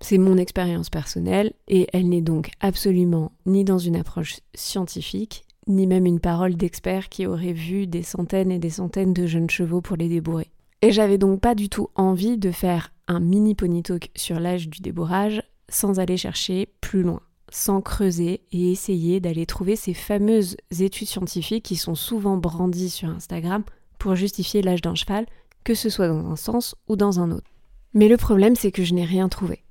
C'est 0.00 0.18
mon 0.18 0.36
expérience 0.36 0.90
personnelle 0.90 1.52
et 1.68 1.86
elle 1.92 2.08
n'est 2.08 2.22
donc 2.22 2.50
absolument 2.60 3.32
ni 3.46 3.64
dans 3.64 3.78
une 3.78 3.96
approche 3.96 4.40
scientifique, 4.54 5.44
ni 5.66 5.86
même 5.86 6.06
une 6.06 6.20
parole 6.20 6.54
d'expert 6.54 7.08
qui 7.08 7.26
aurait 7.26 7.52
vu 7.52 7.86
des 7.86 8.02
centaines 8.02 8.52
et 8.52 8.58
des 8.58 8.70
centaines 8.70 9.14
de 9.14 9.26
jeunes 9.26 9.50
chevaux 9.50 9.80
pour 9.80 9.96
les 9.96 10.08
débourrer. 10.08 10.50
Et 10.82 10.92
j'avais 10.92 11.18
donc 11.18 11.40
pas 11.40 11.54
du 11.54 11.68
tout 11.68 11.88
envie 11.94 12.36
de 12.36 12.50
faire 12.50 12.92
un 13.08 13.20
mini 13.20 13.54
pony 13.54 13.82
talk 13.82 14.10
sur 14.14 14.40
l'âge 14.40 14.68
du 14.68 14.80
débourrage 14.80 15.42
sans 15.68 15.98
aller 15.98 16.16
chercher 16.16 16.68
plus 16.80 17.02
loin, 17.02 17.20
sans 17.50 17.80
creuser 17.80 18.42
et 18.52 18.70
essayer 18.70 19.20
d'aller 19.20 19.46
trouver 19.46 19.76
ces 19.76 19.94
fameuses 19.94 20.56
études 20.78 21.08
scientifiques 21.08 21.64
qui 21.64 21.76
sont 21.76 21.94
souvent 21.94 22.36
brandies 22.36 22.90
sur 22.90 23.08
Instagram 23.08 23.64
pour 23.98 24.14
justifier 24.14 24.62
l'âge 24.62 24.82
d'un 24.82 24.94
cheval, 24.94 25.26
que 25.64 25.74
ce 25.74 25.90
soit 25.90 26.08
dans 26.08 26.30
un 26.30 26.36
sens 26.36 26.76
ou 26.88 26.96
dans 26.96 27.20
un 27.20 27.30
autre. 27.30 27.50
Mais 27.94 28.08
le 28.08 28.16
problème, 28.16 28.56
c'est 28.56 28.72
que 28.72 28.84
je 28.84 28.94
n'ai 28.94 29.04
rien 29.04 29.28
trouvé. 29.28 29.64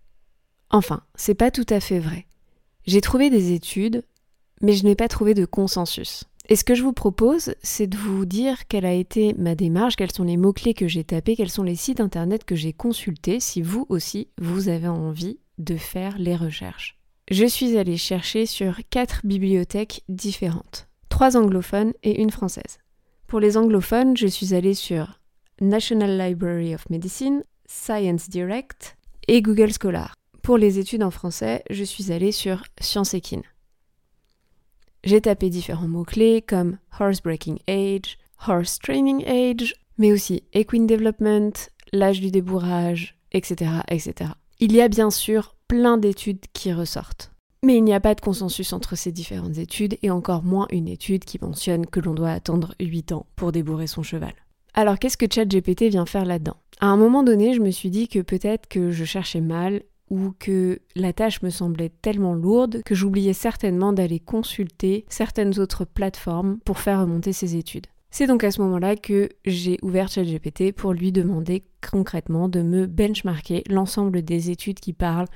Enfin, 0.70 1.04
c'est 1.16 1.36
pas 1.36 1.52
tout 1.52 1.66
à 1.70 1.80
fait 1.80 2.00
vrai. 2.00 2.26
J'ai 2.86 3.02
trouvé 3.02 3.30
des 3.30 3.54
études, 3.54 4.04
mais 4.62 4.74
je 4.74 4.84
n'ai 4.84 4.96
pas 4.96 5.08
trouvé 5.08 5.34
de 5.34 5.46
consensus. 5.46 6.26
Et 6.48 6.56
ce 6.56 6.64
que 6.64 6.76
je 6.76 6.84
vous 6.84 6.94
propose, 6.94 7.56
c'est 7.64 7.88
de 7.88 7.98
vous 7.98 8.26
dire 8.26 8.68
quelle 8.68 8.86
a 8.86 8.94
été 8.94 9.34
ma 9.34 9.56
démarche, 9.56 9.96
quels 9.96 10.12
sont 10.12 10.24
les 10.24 10.38
mots-clés 10.38 10.76
que 10.76 10.88
j'ai 10.88 11.04
tapés, 11.04 11.36
quels 11.36 11.50
sont 11.50 11.64
les 11.64 11.76
sites 11.76 12.00
internet 12.00 12.44
que 12.44 12.56
j'ai 12.56 12.74
consultés, 12.74 13.40
si 13.40 13.64
vous 13.64 13.88
aussi, 13.90 14.28
vous 14.40 14.70
avez 14.70 14.88
envie 14.88 15.40
de 15.58 15.76
faire 15.76 16.18
les 16.20 16.36
recherches. 16.36 17.00
Je 17.32 17.46
suis 17.46 17.78
allée 17.78 17.98
chercher 17.98 18.46
sur 18.46 18.78
quatre 18.92 19.22
bibliothèques 19.24 20.04
différentes, 20.08 20.88
trois 21.10 21.36
anglophones 21.36 21.94
et 22.04 22.22
une 22.22 22.30
française. 22.30 22.78
Pour 23.26 23.40
les 23.40 23.58
anglophones, 23.58 24.16
je 24.16 24.28
suis 24.28 24.54
allée 24.54 24.76
sur 24.76 25.20
National 25.60 26.16
Library 26.16 26.76
of 26.76 26.88
Medicine, 26.92 27.44
Science 27.66 28.30
Direct 28.30 28.98
et 29.28 29.42
Google 29.42 29.72
Scholar. 29.74 30.14
Pour 30.44 30.60
les 30.60 30.78
études 30.78 31.02
en 31.02 31.10
français, 31.10 31.64
je 31.72 31.84
suis 31.84 32.12
allée 32.12 32.32
sur 32.32 32.64
Science 32.80 33.16
Equine. 33.16 33.42
J'ai 35.06 35.22
tapé 35.22 35.52
différents 35.52 35.88
mots-clés 35.88 36.42
comme 36.42 36.80
horse 37.00 37.22
breaking 37.22 37.60
age, 37.68 38.18
horse 38.48 38.80
training 38.80 39.24
age, 39.28 39.76
mais 40.00 40.12
aussi 40.12 40.44
equine 40.52 40.88
development, 40.88 41.52
l'âge 41.94 42.22
du 42.22 42.32
débourrage, 42.32 43.16
etc., 43.32 43.72
etc. 43.88 44.32
Il 44.60 44.74
y 44.74 44.82
a 44.82 44.88
bien 44.88 45.12
sûr 45.12 45.56
plein 45.68 45.98
d'études 45.98 46.44
qui 46.54 46.74
ressortent. 46.74 47.32
Mais 47.64 47.78
il 47.78 47.84
n'y 47.84 47.94
a 47.94 48.00
pas 48.00 48.16
de 48.16 48.22
consensus 48.22 48.74
entre 48.74 48.96
ces 48.96 49.12
différentes 49.12 49.60
études 49.60 49.96
et 50.02 50.10
encore 50.10 50.42
moins 50.42 50.66
une 50.72 50.88
étude 50.88 51.24
qui 51.24 51.38
mentionne 51.40 51.86
que 51.86 52.00
l'on 52.00 52.16
doit 52.16 52.32
attendre 52.32 52.74
8 52.80 53.12
ans 53.12 53.28
pour 53.36 53.52
débourrer 53.52 53.88
son 53.88 54.02
cheval. 54.02 54.34
Alors 54.74 54.98
qu'est-ce 54.98 55.18
que 55.18 55.32
ChatGPT 55.32 55.84
vient 55.84 56.08
faire 56.08 56.26
là-dedans? 56.26 56.58
À 56.80 56.88
un 56.88 56.98
moment 56.98 57.22
donné, 57.22 57.54
je 57.54 57.62
me 57.62 57.70
suis 57.70 57.92
dit 57.92 58.08
que 58.08 58.20
peut-être 58.20 58.68
que 58.68 58.90
je 58.90 59.06
cherchais 59.06 59.42
mal 59.42 59.84
ou 60.10 60.32
que 60.38 60.80
la 60.96 61.14
tâche 61.14 61.42
me 61.42 61.50
semblait 61.50 61.92
tellement 62.02 62.34
lourde 62.34 62.82
que 62.86 62.96
j'oubliais 62.96 63.34
certainement 63.34 63.94
d'aller 63.94 64.20
consulter 64.20 65.06
certaines 65.10 65.60
autres 65.60 65.86
plateformes 65.86 66.60
pour 66.66 66.80
faire 66.80 67.02
remonter 67.02 67.34
ces 67.34 67.56
études. 67.56 67.88
C'est 68.12 68.28
donc 68.28 68.44
à 68.44 68.52
ce 68.52 68.62
moment-là 68.62 68.96
que 68.96 69.30
j'ai 69.46 69.78
ouvert 69.82 70.08
ChatGPT 70.08 70.72
pour 70.72 70.94
lui 70.94 71.12
demander 71.12 71.66
concrètement 71.92 72.48
de 72.48 72.62
me 72.62 72.86
benchmarker 72.86 73.64
l'ensemble 73.70 74.22
des 74.22 74.52
études 74.52 74.80
qui 74.80 74.94
parlent 74.94 75.28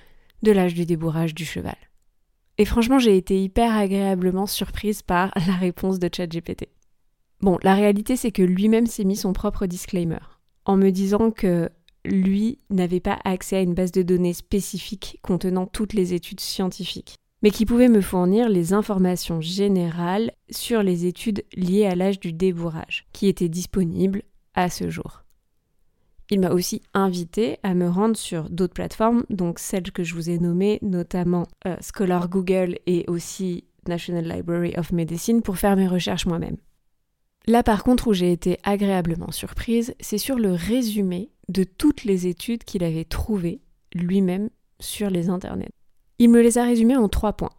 de 0.43 0.51
l'âge 0.51 0.75
du 0.75 0.85
débourrage 0.85 1.35
du 1.35 1.43
cheval. 1.43 1.75
Et 2.57 2.65
franchement, 2.65 2.99
j'ai 2.99 3.17
été 3.17 3.41
hyper 3.41 3.75
agréablement 3.75 4.45
surprise 4.45 5.01
par 5.01 5.31
la 5.47 5.55
réponse 5.55 5.99
de 5.99 6.09
ChatGPT. 6.13 6.69
Bon, 7.41 7.57
la 7.63 7.73
réalité 7.73 8.15
c'est 8.15 8.31
que 8.31 8.43
lui-même 8.43 8.85
s'est 8.85 9.05
mis 9.05 9.15
son 9.15 9.33
propre 9.33 9.65
disclaimer 9.65 10.19
en 10.65 10.77
me 10.77 10.91
disant 10.91 11.31
que 11.31 11.69
lui, 12.06 12.60
n'avait 12.70 13.00
pas 13.00 13.20
accès 13.24 13.58
à 13.58 13.62
une 13.62 13.74
base 13.74 13.91
de 13.91 14.01
données 14.01 14.34
spécifique 14.34 15.20
contenant 15.22 15.65
toutes 15.65 15.94
les 15.94 16.13
études 16.13 16.39
scientifiques, 16.39 17.15
mais 17.41 17.51
qui 17.51 17.65
pouvait 17.65 17.88
me 17.88 18.01
fournir 18.01 18.50
les 18.50 18.74
informations 18.74 19.41
générales 19.41 20.32
sur 20.50 20.84
les 20.84 21.06
études 21.06 21.44
liées 21.56 21.86
à 21.86 21.96
l'âge 21.96 22.20
du 22.20 22.34
débourrage, 22.34 23.08
qui 23.13 23.27
étaient 23.27 23.50
disponibles 23.50 24.24
à 24.56 24.70
ce 24.70 24.89
jour. 24.89 25.24
Il 26.32 26.41
m'a 26.41 26.51
aussi 26.51 26.82
invité 26.94 27.58
à 27.63 27.74
me 27.74 27.89
rendre 27.89 28.15
sur 28.15 28.50
d'autres 28.50 28.74
plateformes, 28.74 29.24
donc 29.29 29.58
celles 29.58 29.91
que 29.91 30.03
je 30.03 30.13
vous 30.13 30.29
ai 30.29 30.38
nommées, 30.38 30.77
notamment 30.84 31.48
euh, 31.65 31.75
Scholar 31.82 32.29
Google 32.29 32.77
et 32.86 33.06
aussi 33.08 33.63
National 33.88 34.27
Library 34.27 34.75
of 34.77 34.91
Medicine, 34.91 35.41
pour 35.41 35.58
faire 35.58 35.75
mes 35.75 35.88
recherches 35.88 36.27
moi-même. 36.27 36.58
Là 37.50 37.63
par 37.63 37.84
contre 37.84 38.06
où 38.06 38.13
j'ai 38.13 38.32
été 38.32 38.60
agréablement 38.62 39.32
surprise, 39.32 39.96
c'est 40.00 40.20
sur 40.20 40.38
le 40.38 40.53
résumé 40.53 41.32
de 41.48 41.63
toutes 41.63 42.03
les 42.03 42.27
études 42.27 42.63
qu'il 42.63 42.84
avait 42.84 43.06
trouvées 43.06 43.63
lui-même 43.91 44.51
sur 44.79 45.10
les 45.10 45.29
internets. 45.29 45.72
Il 46.20 46.29
me 46.29 46.44
les 46.44 46.60
a 46.60 46.63
résumées 46.63 46.96
en 46.96 47.10
trois 47.10 47.34
points. 47.34 47.50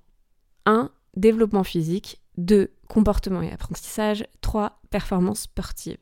1. 0.64 0.92
Développement 1.16 1.64
physique. 1.64 2.20
2. 2.36 2.70
Comportement 2.86 3.42
et 3.42 3.50
apprentissage. 3.50 4.24
3. 4.42 4.80
Performance 4.90 5.40
sportive. 5.40 5.98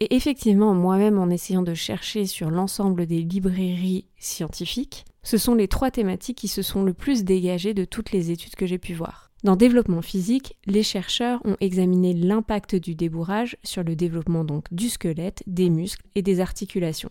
Et 0.00 0.16
effectivement, 0.16 0.74
moi-même, 0.74 1.20
en 1.20 1.30
essayant 1.30 1.62
de 1.62 1.74
chercher 1.74 2.26
sur 2.26 2.50
l'ensemble 2.50 3.06
des 3.06 3.22
librairies 3.22 4.06
scientifiques, 4.18 5.04
ce 5.28 5.36
sont 5.36 5.54
les 5.54 5.68
trois 5.68 5.90
thématiques 5.90 6.38
qui 6.38 6.48
se 6.48 6.62
sont 6.62 6.82
le 6.84 6.94
plus 6.94 7.22
dégagées 7.22 7.74
de 7.74 7.84
toutes 7.84 8.12
les 8.12 8.30
études 8.30 8.56
que 8.56 8.64
j'ai 8.64 8.78
pu 8.78 8.94
voir. 8.94 9.30
Dans 9.44 9.56
développement 9.56 10.00
physique, 10.00 10.56
les 10.64 10.82
chercheurs 10.82 11.42
ont 11.44 11.58
examiné 11.60 12.14
l'impact 12.14 12.76
du 12.76 12.94
débourrage 12.94 13.58
sur 13.62 13.82
le 13.84 13.94
développement 13.94 14.42
donc 14.42 14.72
du 14.72 14.88
squelette, 14.88 15.42
des 15.46 15.68
muscles 15.68 16.06
et 16.14 16.22
des 16.22 16.40
articulations. 16.40 17.10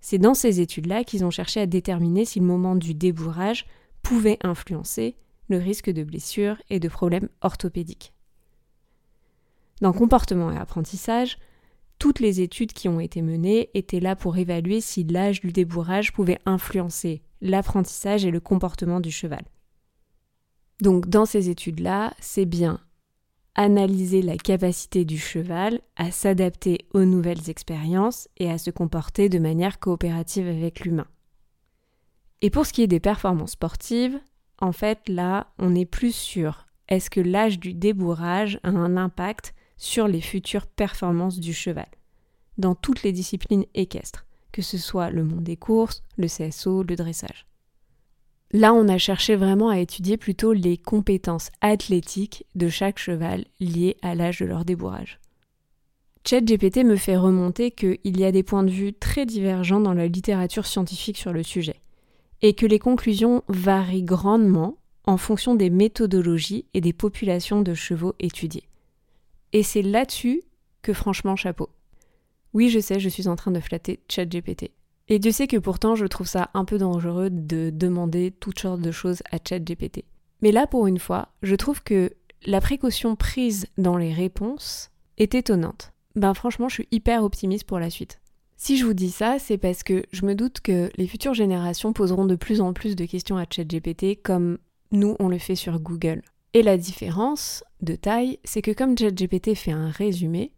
C'est 0.00 0.18
dans 0.18 0.34
ces 0.34 0.60
études-là 0.60 1.04
qu'ils 1.04 1.24
ont 1.24 1.30
cherché 1.30 1.60
à 1.60 1.66
déterminer 1.66 2.24
si 2.24 2.40
le 2.40 2.46
moment 2.46 2.74
du 2.74 2.94
débourrage 2.94 3.64
pouvait 4.02 4.38
influencer 4.42 5.14
le 5.48 5.58
risque 5.58 5.88
de 5.88 6.02
blessures 6.02 6.60
et 6.68 6.80
de 6.80 6.88
problèmes 6.88 7.28
orthopédiques. 7.42 8.12
Dans 9.82 9.92
comportement 9.92 10.50
et 10.50 10.56
apprentissage, 10.58 11.38
toutes 12.02 12.18
les 12.18 12.40
études 12.40 12.72
qui 12.72 12.88
ont 12.88 12.98
été 12.98 13.22
menées 13.22 13.70
étaient 13.74 14.00
là 14.00 14.16
pour 14.16 14.36
évaluer 14.36 14.80
si 14.80 15.04
l'âge 15.04 15.40
du 15.40 15.52
débourrage 15.52 16.12
pouvait 16.12 16.40
influencer 16.46 17.22
l'apprentissage 17.40 18.24
et 18.24 18.32
le 18.32 18.40
comportement 18.40 18.98
du 18.98 19.12
cheval. 19.12 19.44
Donc 20.80 21.08
dans 21.08 21.26
ces 21.26 21.48
études-là, 21.48 22.12
c'est 22.18 22.44
bien 22.44 22.80
analyser 23.54 24.20
la 24.20 24.36
capacité 24.36 25.04
du 25.04 25.16
cheval 25.16 25.80
à 25.94 26.10
s'adapter 26.10 26.88
aux 26.92 27.04
nouvelles 27.04 27.48
expériences 27.48 28.28
et 28.36 28.50
à 28.50 28.58
se 28.58 28.70
comporter 28.70 29.28
de 29.28 29.38
manière 29.38 29.78
coopérative 29.78 30.48
avec 30.48 30.80
l'humain. 30.80 31.06
Et 32.40 32.50
pour 32.50 32.66
ce 32.66 32.72
qui 32.72 32.82
est 32.82 32.88
des 32.88 32.98
performances 32.98 33.52
sportives, 33.52 34.18
en 34.58 34.72
fait 34.72 35.08
là, 35.08 35.52
on 35.60 35.76
est 35.76 35.86
plus 35.86 36.12
sûr 36.12 36.66
est-ce 36.88 37.10
que 37.10 37.20
l'âge 37.20 37.60
du 37.60 37.74
débourrage 37.74 38.58
a 38.64 38.70
un 38.70 38.96
impact 38.96 39.54
sur 39.82 40.06
les 40.06 40.20
futures 40.20 40.66
performances 40.66 41.40
du 41.40 41.52
cheval 41.52 41.88
dans 42.56 42.76
toutes 42.76 43.02
les 43.02 43.10
disciplines 43.10 43.64
équestres, 43.74 44.24
que 44.52 44.62
ce 44.62 44.78
soit 44.78 45.10
le 45.10 45.24
monde 45.24 45.42
des 45.42 45.56
courses, 45.56 46.04
le 46.16 46.28
CSO, 46.28 46.84
le 46.84 46.94
dressage. 46.94 47.46
Là, 48.52 48.74
on 48.74 48.86
a 48.86 48.96
cherché 48.96 49.34
vraiment 49.34 49.70
à 49.70 49.80
étudier 49.80 50.16
plutôt 50.16 50.52
les 50.52 50.76
compétences 50.76 51.50
athlétiques 51.62 52.46
de 52.54 52.68
chaque 52.68 53.00
cheval 53.00 53.44
liées 53.58 53.96
à 54.02 54.14
l'âge 54.14 54.38
de 54.38 54.46
leur 54.46 54.64
débourrage. 54.64 55.18
ChatGPT 56.24 56.84
me 56.84 56.96
fait 56.96 57.16
remonter 57.16 57.72
qu'il 57.72 57.98
y 58.04 58.24
a 58.24 58.30
des 58.30 58.44
points 58.44 58.62
de 58.62 58.70
vue 58.70 58.92
très 58.92 59.26
divergents 59.26 59.80
dans 59.80 59.94
la 59.94 60.06
littérature 60.06 60.66
scientifique 60.66 61.18
sur 61.18 61.32
le 61.32 61.42
sujet, 61.42 61.80
et 62.40 62.54
que 62.54 62.66
les 62.66 62.78
conclusions 62.78 63.42
varient 63.48 64.04
grandement 64.04 64.76
en 65.06 65.16
fonction 65.16 65.56
des 65.56 65.70
méthodologies 65.70 66.66
et 66.72 66.80
des 66.80 66.92
populations 66.92 67.62
de 67.62 67.74
chevaux 67.74 68.14
étudiées. 68.20 68.68
Et 69.52 69.62
c'est 69.62 69.82
là-dessus 69.82 70.42
que 70.82 70.92
franchement 70.92 71.36
chapeau. 71.36 71.70
Oui, 72.54 72.68
je 72.68 72.80
sais, 72.80 73.00
je 73.00 73.08
suis 73.08 73.28
en 73.28 73.36
train 73.36 73.50
de 73.50 73.60
flatter 73.60 74.00
ChatGPT. 74.08 74.72
Et 75.08 75.18
Dieu 75.18 75.32
sait 75.32 75.46
que 75.46 75.56
pourtant 75.56 75.94
je 75.94 76.06
trouve 76.06 76.26
ça 76.26 76.50
un 76.54 76.64
peu 76.64 76.78
dangereux 76.78 77.28
de 77.30 77.70
demander 77.70 78.30
toutes 78.30 78.60
sortes 78.60 78.80
de 78.80 78.90
choses 78.90 79.22
à 79.30 79.38
ChatGPT. 79.46 80.04
Mais 80.42 80.52
là, 80.52 80.66
pour 80.66 80.86
une 80.86 80.98
fois, 80.98 81.28
je 81.42 81.54
trouve 81.54 81.82
que 81.82 82.12
la 82.44 82.60
précaution 82.60 83.14
prise 83.16 83.66
dans 83.78 83.96
les 83.96 84.12
réponses 84.12 84.90
est 85.18 85.34
étonnante. 85.34 85.92
Ben 86.14 86.34
franchement, 86.34 86.68
je 86.68 86.74
suis 86.74 86.88
hyper 86.90 87.24
optimiste 87.24 87.64
pour 87.64 87.78
la 87.78 87.90
suite. 87.90 88.20
Si 88.56 88.76
je 88.76 88.84
vous 88.84 88.94
dis 88.94 89.10
ça, 89.10 89.38
c'est 89.38 89.58
parce 89.58 89.82
que 89.82 90.04
je 90.12 90.24
me 90.24 90.34
doute 90.34 90.60
que 90.60 90.90
les 90.96 91.06
futures 91.06 91.34
générations 91.34 91.92
poseront 91.92 92.26
de 92.26 92.36
plus 92.36 92.60
en 92.60 92.72
plus 92.72 92.96
de 92.96 93.04
questions 93.04 93.36
à 93.36 93.44
ChatGPT 93.48 94.22
comme 94.22 94.58
nous 94.92 95.16
on 95.18 95.28
le 95.28 95.38
fait 95.38 95.56
sur 95.56 95.80
Google. 95.80 96.22
Et 96.54 96.62
la 96.62 96.76
différence 96.76 97.64
de 97.80 97.94
taille, 97.94 98.38
c'est 98.44 98.62
que 98.62 98.70
comme 98.72 98.96
ChatGPT 98.96 99.54
fait 99.54 99.72
un 99.72 99.88
résumé, 99.88 100.52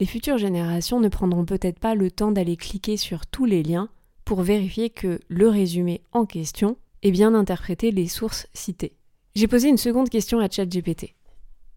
les 0.00 0.06
futures 0.06 0.38
générations 0.38 0.98
ne 0.98 1.08
prendront 1.08 1.44
peut-être 1.44 1.78
pas 1.78 1.94
le 1.94 2.10
temps 2.10 2.32
d'aller 2.32 2.56
cliquer 2.56 2.96
sur 2.96 3.26
tous 3.26 3.44
les 3.44 3.62
liens 3.62 3.88
pour 4.24 4.42
vérifier 4.42 4.90
que 4.90 5.20
le 5.28 5.48
résumé 5.48 6.02
en 6.12 6.26
question 6.26 6.76
ait 7.02 7.12
bien 7.12 7.34
interprété 7.34 7.92
les 7.92 8.08
sources 8.08 8.48
citées. 8.52 8.96
J'ai 9.36 9.46
posé 9.46 9.68
une 9.68 9.78
seconde 9.78 10.08
question 10.08 10.40
à 10.40 10.50
ChatGPT. 10.50 11.14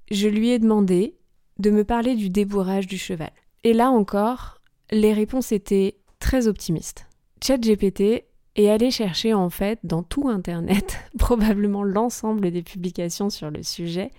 Je 0.10 0.28
lui 0.28 0.50
ai 0.50 0.60
demandé 0.60 1.16
de 1.60 1.70
me 1.70 1.84
parler 1.84 2.16
du 2.16 2.30
débourrage 2.30 2.88
du 2.88 2.98
cheval. 2.98 3.32
Et 3.64 3.74
là 3.74 3.90
encore, 3.90 4.60
les 4.92 5.14
réponses 5.14 5.52
étaient 5.52 5.98
très 6.20 6.48
optimistes. 6.48 7.08
ChatGPT 7.44 8.26
est 8.56 8.70
allé 8.70 8.92
chercher 8.92 9.34
en 9.34 9.50
fait 9.50 9.80
dans 9.84 10.04
tout 10.04 10.30
Internet 10.30 10.98
probablement 11.18 11.84
l'ensemble 11.84 12.52
des 12.52 12.64
publications 12.64 13.30
sur 13.30 13.52
le 13.52 13.64
sujet 13.64 14.12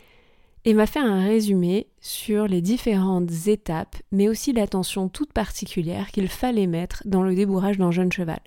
et 0.64 0.74
m'a 0.74 0.86
fait 0.86 0.98
un 0.98 1.22
résumé 1.22 1.86
sur 2.00 2.48
les 2.48 2.60
différentes 2.60 3.30
étapes, 3.46 3.96
mais 4.10 4.28
aussi 4.28 4.52
l'attention 4.52 5.08
toute 5.08 5.32
particulière 5.32 6.10
qu'il 6.10 6.28
fallait 6.28 6.66
mettre 6.66 7.02
dans 7.04 7.22
le 7.22 7.36
débourrage 7.36 7.78
d'un 7.78 7.92
jeune 7.92 8.10
cheval. 8.10 8.40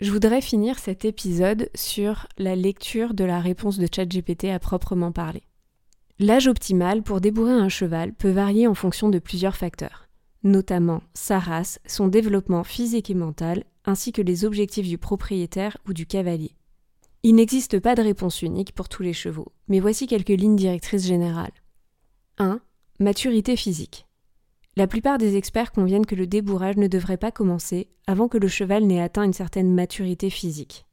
Je 0.00 0.10
voudrais 0.10 0.40
finir 0.40 0.78
cet 0.78 1.04
épisode 1.04 1.68
sur 1.74 2.26
la 2.38 2.56
lecture 2.56 3.12
de 3.12 3.24
la 3.24 3.40
réponse 3.40 3.78
de 3.78 3.86
ChatGPT 3.94 4.46
à 4.46 4.58
proprement 4.58 5.12
parler. 5.12 5.42
L'âge 6.18 6.48
optimal 6.48 7.02
pour 7.02 7.20
débourrer 7.20 7.52
un 7.52 7.68
cheval 7.68 8.14
peut 8.14 8.30
varier 8.30 8.66
en 8.66 8.74
fonction 8.74 9.10
de 9.10 9.18
plusieurs 9.18 9.56
facteurs, 9.56 10.08
notamment 10.42 11.02
sa 11.12 11.38
race, 11.38 11.78
son 11.86 12.08
développement 12.08 12.64
physique 12.64 13.10
et 13.10 13.14
mental, 13.14 13.64
ainsi 13.86 14.12
que 14.12 14.22
les 14.22 14.44
objectifs 14.44 14.88
du 14.88 14.98
propriétaire 14.98 15.78
ou 15.88 15.92
du 15.92 16.06
cavalier. 16.06 16.54
Il 17.22 17.36
n'existe 17.36 17.80
pas 17.80 17.94
de 17.94 18.02
réponse 18.02 18.42
unique 18.42 18.72
pour 18.72 18.88
tous 18.88 19.02
les 19.02 19.12
chevaux, 19.12 19.52
mais 19.68 19.80
voici 19.80 20.06
quelques 20.06 20.28
lignes 20.28 20.56
directrices 20.56 21.06
générales. 21.06 21.54
1. 22.38 22.60
Maturité 23.00 23.56
physique. 23.56 24.06
La 24.76 24.86
plupart 24.86 25.16
des 25.16 25.36
experts 25.36 25.72
conviennent 25.72 26.04
que 26.04 26.14
le 26.14 26.26
débourrage 26.26 26.76
ne 26.76 26.86
devrait 26.86 27.16
pas 27.16 27.32
commencer 27.32 27.88
avant 28.06 28.28
que 28.28 28.36
le 28.36 28.48
cheval 28.48 28.84
n'ait 28.84 29.00
atteint 29.00 29.22
une 29.22 29.32
certaine 29.32 29.72
maturité 29.74 30.28
physique. 30.28 30.84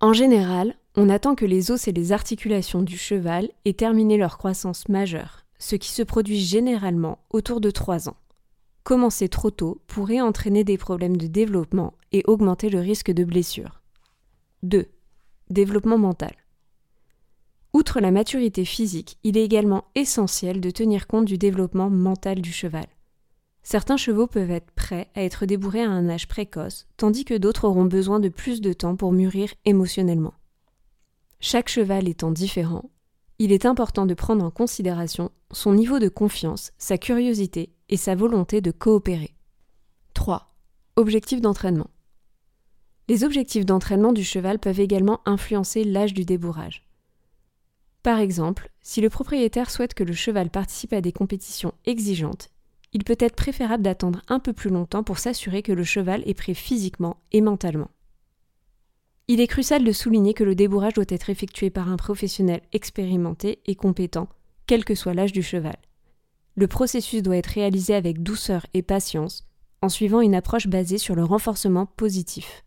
En 0.00 0.12
général, 0.12 0.74
on 0.96 1.08
attend 1.08 1.36
que 1.36 1.46
les 1.46 1.70
os 1.70 1.86
et 1.86 1.92
les 1.92 2.10
articulations 2.10 2.82
du 2.82 2.98
cheval 2.98 3.48
aient 3.64 3.72
terminé 3.72 4.16
leur 4.16 4.38
croissance 4.38 4.88
majeure, 4.88 5.46
ce 5.58 5.76
qui 5.76 5.90
se 5.90 6.02
produit 6.02 6.40
généralement 6.40 7.18
autour 7.30 7.60
de 7.60 7.70
3 7.70 8.08
ans. 8.08 8.16
Commencer 8.84 9.28
trop 9.28 9.52
tôt 9.52 9.80
pourrait 9.86 10.20
entraîner 10.20 10.64
des 10.64 10.76
problèmes 10.76 11.16
de 11.16 11.28
développement 11.28 11.94
et 12.10 12.24
augmenter 12.26 12.68
le 12.68 12.80
risque 12.80 13.12
de 13.12 13.22
blessure. 13.22 13.80
2. 14.64 14.86
Développement 15.50 15.98
mental. 15.98 16.34
Outre 17.72 18.00
la 18.00 18.10
maturité 18.10 18.64
physique, 18.64 19.18
il 19.22 19.36
est 19.38 19.44
également 19.44 19.84
essentiel 19.94 20.60
de 20.60 20.70
tenir 20.70 21.06
compte 21.06 21.26
du 21.26 21.38
développement 21.38 21.90
mental 21.90 22.42
du 22.42 22.52
cheval. 22.52 22.86
Certains 23.62 23.96
chevaux 23.96 24.26
peuvent 24.26 24.50
être 24.50 24.72
prêts 24.72 25.08
à 25.14 25.22
être 25.22 25.46
débourrés 25.46 25.84
à 25.84 25.90
un 25.90 26.08
âge 26.08 26.26
précoce, 26.26 26.88
tandis 26.96 27.24
que 27.24 27.38
d'autres 27.38 27.64
auront 27.64 27.84
besoin 27.84 28.18
de 28.18 28.28
plus 28.28 28.60
de 28.60 28.72
temps 28.72 28.96
pour 28.96 29.12
mûrir 29.12 29.54
émotionnellement. 29.64 30.34
Chaque 31.38 31.68
cheval 31.68 32.08
étant 32.08 32.32
différent, 32.32 32.90
il 33.38 33.52
est 33.52 33.64
important 33.64 34.06
de 34.06 34.14
prendre 34.14 34.44
en 34.44 34.50
considération 34.50 35.30
son 35.52 35.72
niveau 35.72 35.98
de 35.98 36.08
confiance, 36.08 36.72
sa 36.78 36.98
curiosité 36.98 37.72
et 37.92 37.98
sa 37.98 38.14
volonté 38.14 38.62
de 38.62 38.70
coopérer. 38.70 39.34
3. 40.14 40.48
Objectifs 40.96 41.42
d'entraînement. 41.42 41.90
Les 43.06 43.22
objectifs 43.22 43.66
d'entraînement 43.66 44.14
du 44.14 44.24
cheval 44.24 44.58
peuvent 44.58 44.80
également 44.80 45.20
influencer 45.26 45.84
l'âge 45.84 46.14
du 46.14 46.24
débourrage. 46.24 46.88
Par 48.02 48.18
exemple, 48.18 48.70
si 48.80 49.02
le 49.02 49.10
propriétaire 49.10 49.70
souhaite 49.70 49.92
que 49.92 50.04
le 50.04 50.14
cheval 50.14 50.48
participe 50.48 50.94
à 50.94 51.02
des 51.02 51.12
compétitions 51.12 51.74
exigeantes, 51.84 52.48
il 52.94 53.04
peut 53.04 53.18
être 53.18 53.36
préférable 53.36 53.82
d'attendre 53.82 54.22
un 54.26 54.38
peu 54.38 54.54
plus 54.54 54.70
longtemps 54.70 55.04
pour 55.04 55.18
s'assurer 55.18 55.62
que 55.62 55.72
le 55.72 55.84
cheval 55.84 56.22
est 56.24 56.32
prêt 56.32 56.54
physiquement 56.54 57.18
et 57.30 57.42
mentalement. 57.42 57.90
Il 59.28 59.38
est 59.38 59.46
crucial 59.46 59.84
de 59.84 59.92
souligner 59.92 60.32
que 60.32 60.44
le 60.44 60.54
débourrage 60.54 60.94
doit 60.94 61.04
être 61.10 61.28
effectué 61.28 61.68
par 61.68 61.90
un 61.90 61.98
professionnel 61.98 62.62
expérimenté 62.72 63.58
et 63.66 63.74
compétent, 63.74 64.30
quel 64.66 64.82
que 64.82 64.94
soit 64.94 65.12
l'âge 65.12 65.32
du 65.32 65.42
cheval. 65.42 65.76
Le 66.54 66.66
processus 66.66 67.22
doit 67.22 67.36
être 67.36 67.46
réalisé 67.46 67.94
avec 67.94 68.22
douceur 68.22 68.66
et 68.74 68.82
patience, 68.82 69.46
en 69.80 69.88
suivant 69.88 70.20
une 70.20 70.34
approche 70.34 70.68
basée 70.68 70.98
sur 70.98 71.14
le 71.14 71.24
renforcement 71.24 71.86
positif. 71.86 72.64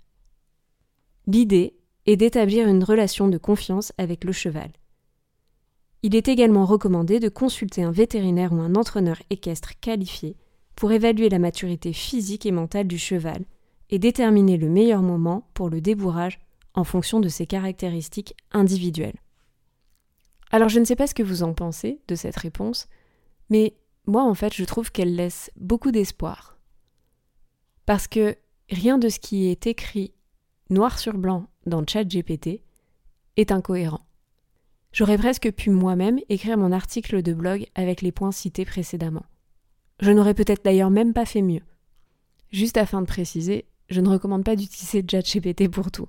L'idée 1.27 1.75
est 2.05 2.17
d'établir 2.17 2.67
une 2.67 2.83
relation 2.83 3.27
de 3.27 3.37
confiance 3.37 3.93
avec 3.97 4.23
le 4.23 4.31
cheval. 4.31 4.71
Il 6.03 6.15
est 6.15 6.27
également 6.27 6.65
recommandé 6.65 7.19
de 7.19 7.29
consulter 7.29 7.83
un 7.83 7.91
vétérinaire 7.91 8.53
ou 8.53 8.59
un 8.59 8.75
entraîneur 8.75 9.21
équestre 9.29 9.79
qualifié 9.79 10.35
pour 10.75 10.91
évaluer 10.91 11.29
la 11.29 11.39
maturité 11.39 11.93
physique 11.93 12.45
et 12.45 12.51
mentale 12.51 12.87
du 12.87 12.99
cheval 12.99 13.45
et 13.89 13.97
déterminer 13.97 14.57
le 14.57 14.69
meilleur 14.69 15.01
moment 15.01 15.49
pour 15.53 15.69
le 15.69 15.81
débourrage 15.81 16.39
en 16.73 16.83
fonction 16.83 17.19
de 17.19 17.29
ses 17.29 17.47
caractéristiques 17.47 18.35
individuelles. 18.51 19.19
Alors 20.51 20.69
je 20.69 20.79
ne 20.79 20.85
sais 20.85 20.95
pas 20.95 21.07
ce 21.07 21.15
que 21.15 21.23
vous 21.23 21.43
en 21.43 21.53
pensez 21.53 22.01
de 22.07 22.15
cette 22.15 22.35
réponse, 22.35 22.87
mais 23.49 23.75
moi 24.07 24.23
en 24.23 24.33
fait 24.33 24.53
je 24.53 24.63
trouve 24.63 24.91
qu'elle 24.91 25.15
laisse 25.15 25.51
beaucoup 25.55 25.91
d'espoir. 25.91 26.57
Parce 27.85 28.07
que 28.07 28.35
rien 28.69 28.97
de 28.97 29.09
ce 29.09 29.19
qui 29.19 29.47
est 29.47 29.67
écrit 29.67 30.13
noir 30.69 30.97
sur 30.97 31.17
blanc 31.17 31.47
dans 31.65 31.85
ChatGPT 31.85 32.61
est 33.37 33.51
incohérent. 33.51 34.05
J'aurais 34.91 35.17
presque 35.17 35.51
pu 35.51 35.69
moi-même 35.69 36.19
écrire 36.29 36.57
mon 36.57 36.71
article 36.71 37.21
de 37.21 37.33
blog 37.33 37.67
avec 37.75 38.01
les 38.01 38.11
points 38.11 38.31
cités 38.31 38.65
précédemment. 38.65 39.25
Je 39.99 40.11
n'aurais 40.11 40.33
peut-être 40.33 40.63
d'ailleurs 40.63 40.89
même 40.89 41.13
pas 41.13 41.25
fait 41.25 41.41
mieux. 41.41 41.63
Juste 42.51 42.77
afin 42.77 43.01
de 43.01 43.07
préciser, 43.07 43.65
je 43.89 44.01
ne 44.01 44.09
recommande 44.09 44.43
pas 44.43 44.55
d'utiliser 44.55 45.05
ChatGPT 45.05 45.69
pour 45.69 45.91
tout. 45.91 46.07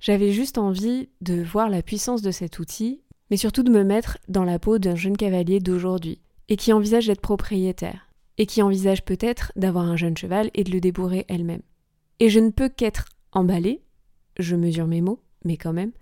J'avais 0.00 0.32
juste 0.32 0.58
envie 0.58 1.08
de 1.20 1.42
voir 1.42 1.68
la 1.68 1.82
puissance 1.82 2.22
de 2.22 2.30
cet 2.30 2.58
outil, 2.58 3.02
mais 3.30 3.36
surtout 3.36 3.64
de 3.64 3.72
me 3.72 3.82
mettre 3.82 4.18
dans 4.28 4.44
la 4.44 4.58
peau 4.58 4.78
d'un 4.78 4.94
jeune 4.94 5.16
cavalier 5.16 5.60
d'aujourd'hui, 5.60 6.20
et 6.48 6.56
qui 6.56 6.72
envisage 6.72 7.06
d'être 7.06 7.20
propriétaire, 7.20 8.10
et 8.38 8.46
qui 8.46 8.62
envisage 8.62 9.04
peut-être 9.04 9.52
d'avoir 9.56 9.84
un 9.84 9.96
jeune 9.96 10.16
cheval 10.16 10.50
et 10.54 10.64
de 10.64 10.70
le 10.70 10.80
débourrer 10.80 11.24
elle-même. 11.28 11.62
Et 12.20 12.30
je 12.30 12.40
ne 12.40 12.50
peux 12.50 12.68
qu'être 12.68 13.06
emballée, 13.32 13.82
je 14.38 14.56
mesure 14.56 14.86
mes 14.86 15.00
mots, 15.00 15.22
mais 15.44 15.56
quand 15.56 15.72
même, 15.72 15.92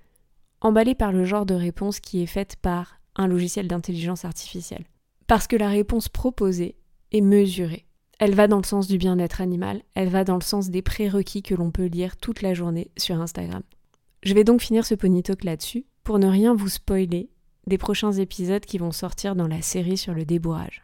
emballé 0.61 0.95
par 0.95 1.13
le 1.13 1.25
genre 1.25 1.47
de 1.47 1.55
réponse 1.55 2.01
qui 2.01 2.23
est 2.23 2.27
faite 2.27 2.57
par 2.57 3.01
un 3.17 3.27
logiciel 3.27 3.69
d'intelligence 3.69 4.25
artificielle. 4.25 4.85
Parce 5.27 5.47
que 5.47 5.57
la 5.57 5.69
réponse 5.69 6.09
proposée 6.09 6.77
est 7.13 7.21
mesurée. 7.21 7.87
Elle 8.19 8.35
va 8.35 8.47
dans 8.49 8.59
le 8.59 8.65
sens 8.65 8.87
du 8.87 8.97
bien-être 8.97 9.41
animal, 9.41 9.83
elle 9.95 10.09
va 10.09 10.25
dans 10.25 10.37
le 10.37 10.43
sens 10.43 10.71
des 10.71 10.83
prérequis 10.83 11.43
que 11.43 11.55
l'on 11.55 11.71
peut 11.71 11.87
lire 11.87 12.17
toute 12.17 12.41
la 12.41 12.55
journée 12.55 12.91
sur 12.97 13.21
Instagram. 13.21 13.63
Je 14.23 14.33
vais 14.33 14.45
donc 14.45 14.63
finir 14.63 14.87
ce 14.87 14.95
pony 14.95 15.23
talk 15.23 15.45
là-dessus 15.45 15.85
pour 16.03 16.19
ne 16.19 16.27
rien 16.27 16.55
vous 16.55 16.69
spoiler 16.69 17.29
des 17.67 17.79
prochains 17.79 18.13
épisodes 18.13 18.65
qui 18.65 18.79
vont 18.79 18.93
sortir 18.93 19.35
dans 19.35 19.49
la 19.49 19.63
série 19.63 19.97
sur 19.97 20.15
le 20.15 20.25
débourrage. 20.25 20.83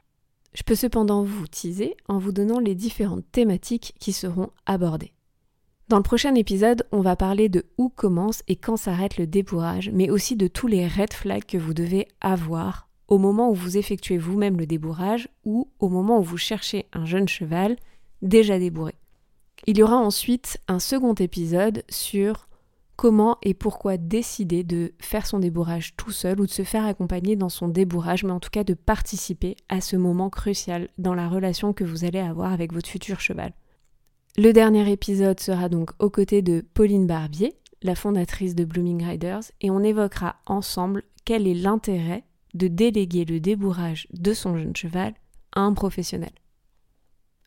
Je 0.55 0.63
peux 0.65 0.75
cependant 0.75 1.23
vous 1.23 1.47
teaser 1.47 1.97
en 2.09 2.19
vous 2.19 2.33
donnant 2.33 2.59
les 2.59 2.75
différentes 2.75 3.25
thématiques 3.33 3.95
qui 3.99 4.13
seront 4.13 4.51
abordées. 4.67 5.13
Dans 5.89 5.97
le 5.97 6.03
prochain 6.03 6.35
épisode, 6.35 6.87
on 6.91 7.01
va 7.01 7.17
parler 7.17 7.49
de 7.49 7.67
où 7.79 7.89
commence 7.89 8.43
et 8.49 8.57
quand 8.57 8.77
s'arrête 8.77 9.19
le 9.19 9.27
débourrage, 9.27 9.91
mais 9.93 10.11
aussi 10.11 10.37
de 10.37 10.49
tous 10.49 10.67
les 10.67 10.87
red 10.87 11.13
flags 11.13 11.45
que 11.45 11.59
vous 11.59 11.75
devez 11.75 12.09
avoir 12.21 12.89
au 13.09 13.19
moment 13.19 13.51
où 13.51 13.55
vous 13.55 13.77
effectuez 13.77 14.17
vous-même 14.17 14.57
le 14.57 14.67
débourrage 14.67 15.29
ou 15.45 15.69
au 15.81 15.89
moment 15.89 16.19
où 16.19 16.23
vous 16.23 16.39
cherchez 16.39 16.87
un 16.93 17.05
jeune 17.05 17.29
cheval 17.29 17.77
déjà 18.23 18.59
débourré. 18.59 18.95
Il 19.67 19.77
y 19.77 19.83
aura 19.83 19.97
ensuite 19.97 20.59
un 20.67 20.79
second 20.79 21.15
épisode 21.15 21.85
sur 21.89 22.49
comment 23.03 23.37
et 23.43 23.53
pourquoi 23.53 23.97
décider 23.97 24.63
de 24.63 24.93
faire 25.01 25.27
son 25.27 25.41
débourrage 25.41 25.97
tout 25.97 26.13
seul 26.13 26.41
ou 26.41 26.47
de 26.47 26.53
se 26.53 26.63
faire 26.63 26.87
accompagner 26.87 27.35
dans 27.35 27.49
son 27.49 27.67
débourrage, 27.67 28.23
mais 28.23 28.31
en 28.31 28.39
tout 28.39 28.49
cas 28.49 28.63
de 28.63 28.75
participer 28.75 29.57
à 29.69 29.81
ce 29.81 29.97
moment 29.97 30.31
crucial 30.31 30.89
dans 30.99 31.17
la 31.17 31.29
relation 31.29 31.73
que 31.73 31.83
vous 31.83 32.05
allez 32.05 32.21
avoir 32.21 32.53
avec 32.53 32.73
votre 32.73 32.89
futur 32.89 33.19
cheval. 33.19 33.55
Le 34.39 34.53
dernier 34.53 34.89
épisode 34.89 35.41
sera 35.41 35.69
donc 35.69 35.91
aux 35.99 36.11
côtés 36.11 36.43
de 36.43 36.65
Pauline 36.75 37.09
Barbier, 37.09 37.55
la 37.83 37.97
fondatrice 37.97 38.55
de 38.55 38.65
Blooming 38.65 39.05
Riders, 39.05 39.51
et 39.61 39.73
on 39.73 39.83
évoquera 39.83 40.37
ensemble 40.47 41.03
quel 41.25 41.49
est 41.49 41.55
l'intérêt 41.55 42.23
de 42.55 42.69
déléguer 42.69 43.25
le 43.25 43.41
débourrage 43.41 44.07
de 44.13 44.33
son 44.33 44.57
jeune 44.57 44.77
cheval 44.77 45.13
à 45.57 45.63
un 45.63 45.73
professionnel. 45.73 46.31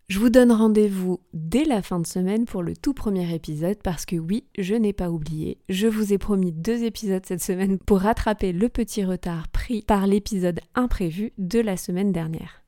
Je 0.08 0.20
vous 0.20 0.30
donne 0.30 0.52
rendez-vous 0.52 1.20
dès 1.34 1.65
la 1.65 1.82
fin 1.82 2.00
de 2.00 2.06
semaine 2.06 2.46
pour 2.46 2.62
le 2.62 2.76
tout 2.76 2.94
premier 2.94 3.34
épisode 3.34 3.78
parce 3.84 4.06
que 4.06 4.15
oui, 4.15 4.46
je 4.56 4.76
n'ai 4.76 4.94
pas 4.94 5.10
oublié, 5.10 5.58
je 5.68 5.88
vous 5.88 6.13
ai 6.13 6.20
promis 6.20 6.52
deux 6.52 6.84
épisodes 6.84 7.26
cette 7.26 7.41
semaine 7.41 7.80
pour 7.80 8.02
rattraper 8.02 8.52
le 8.52 8.70
petit 8.70 9.04
retard 9.04 9.48
pris 9.48 9.82
par 9.82 10.06
l'épisode 10.06 10.60
imprévu 10.76 11.34
de 11.39 11.60
la 11.60 11.76
semaine 11.76 12.12
dernière. 12.12 12.63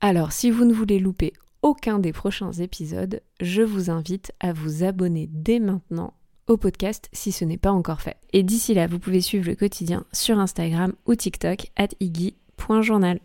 Alors 0.00 0.32
si 0.32 0.50
vous 0.50 0.64
ne 0.64 0.74
voulez 0.74 0.98
louper 0.98 1.32
aucun 1.62 2.00
des 2.00 2.12
prochains 2.12 2.52
épisodes, 2.52 3.22
je 3.40 3.62
vous 3.62 3.88
invite 3.88 4.32
à 4.40 4.52
vous 4.52 4.82
abonner 4.82 5.28
dès 5.30 5.60
maintenant 5.60 6.14
au 6.48 6.56
podcast 6.56 7.08
si 7.12 7.30
ce 7.30 7.44
n'est 7.44 7.56
pas 7.56 7.70
encore 7.70 8.02
fait. 8.02 8.16
Et 8.32 8.42
d'ici 8.42 8.74
là, 8.74 8.88
vous 8.88 8.98
pouvez 8.98 9.20
suivre 9.20 9.46
le 9.46 9.54
quotidien 9.54 10.04
sur 10.12 10.40
Instagram 10.40 10.92
ou 11.06 11.14
TikTok 11.14 11.70
at 11.76 11.88
iggy.journal. 12.00 13.20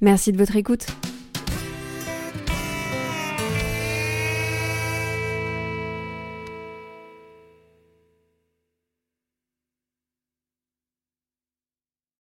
Merci 0.00 0.32
de 0.32 0.38
votre 0.38 0.56
écoute. 0.56 0.88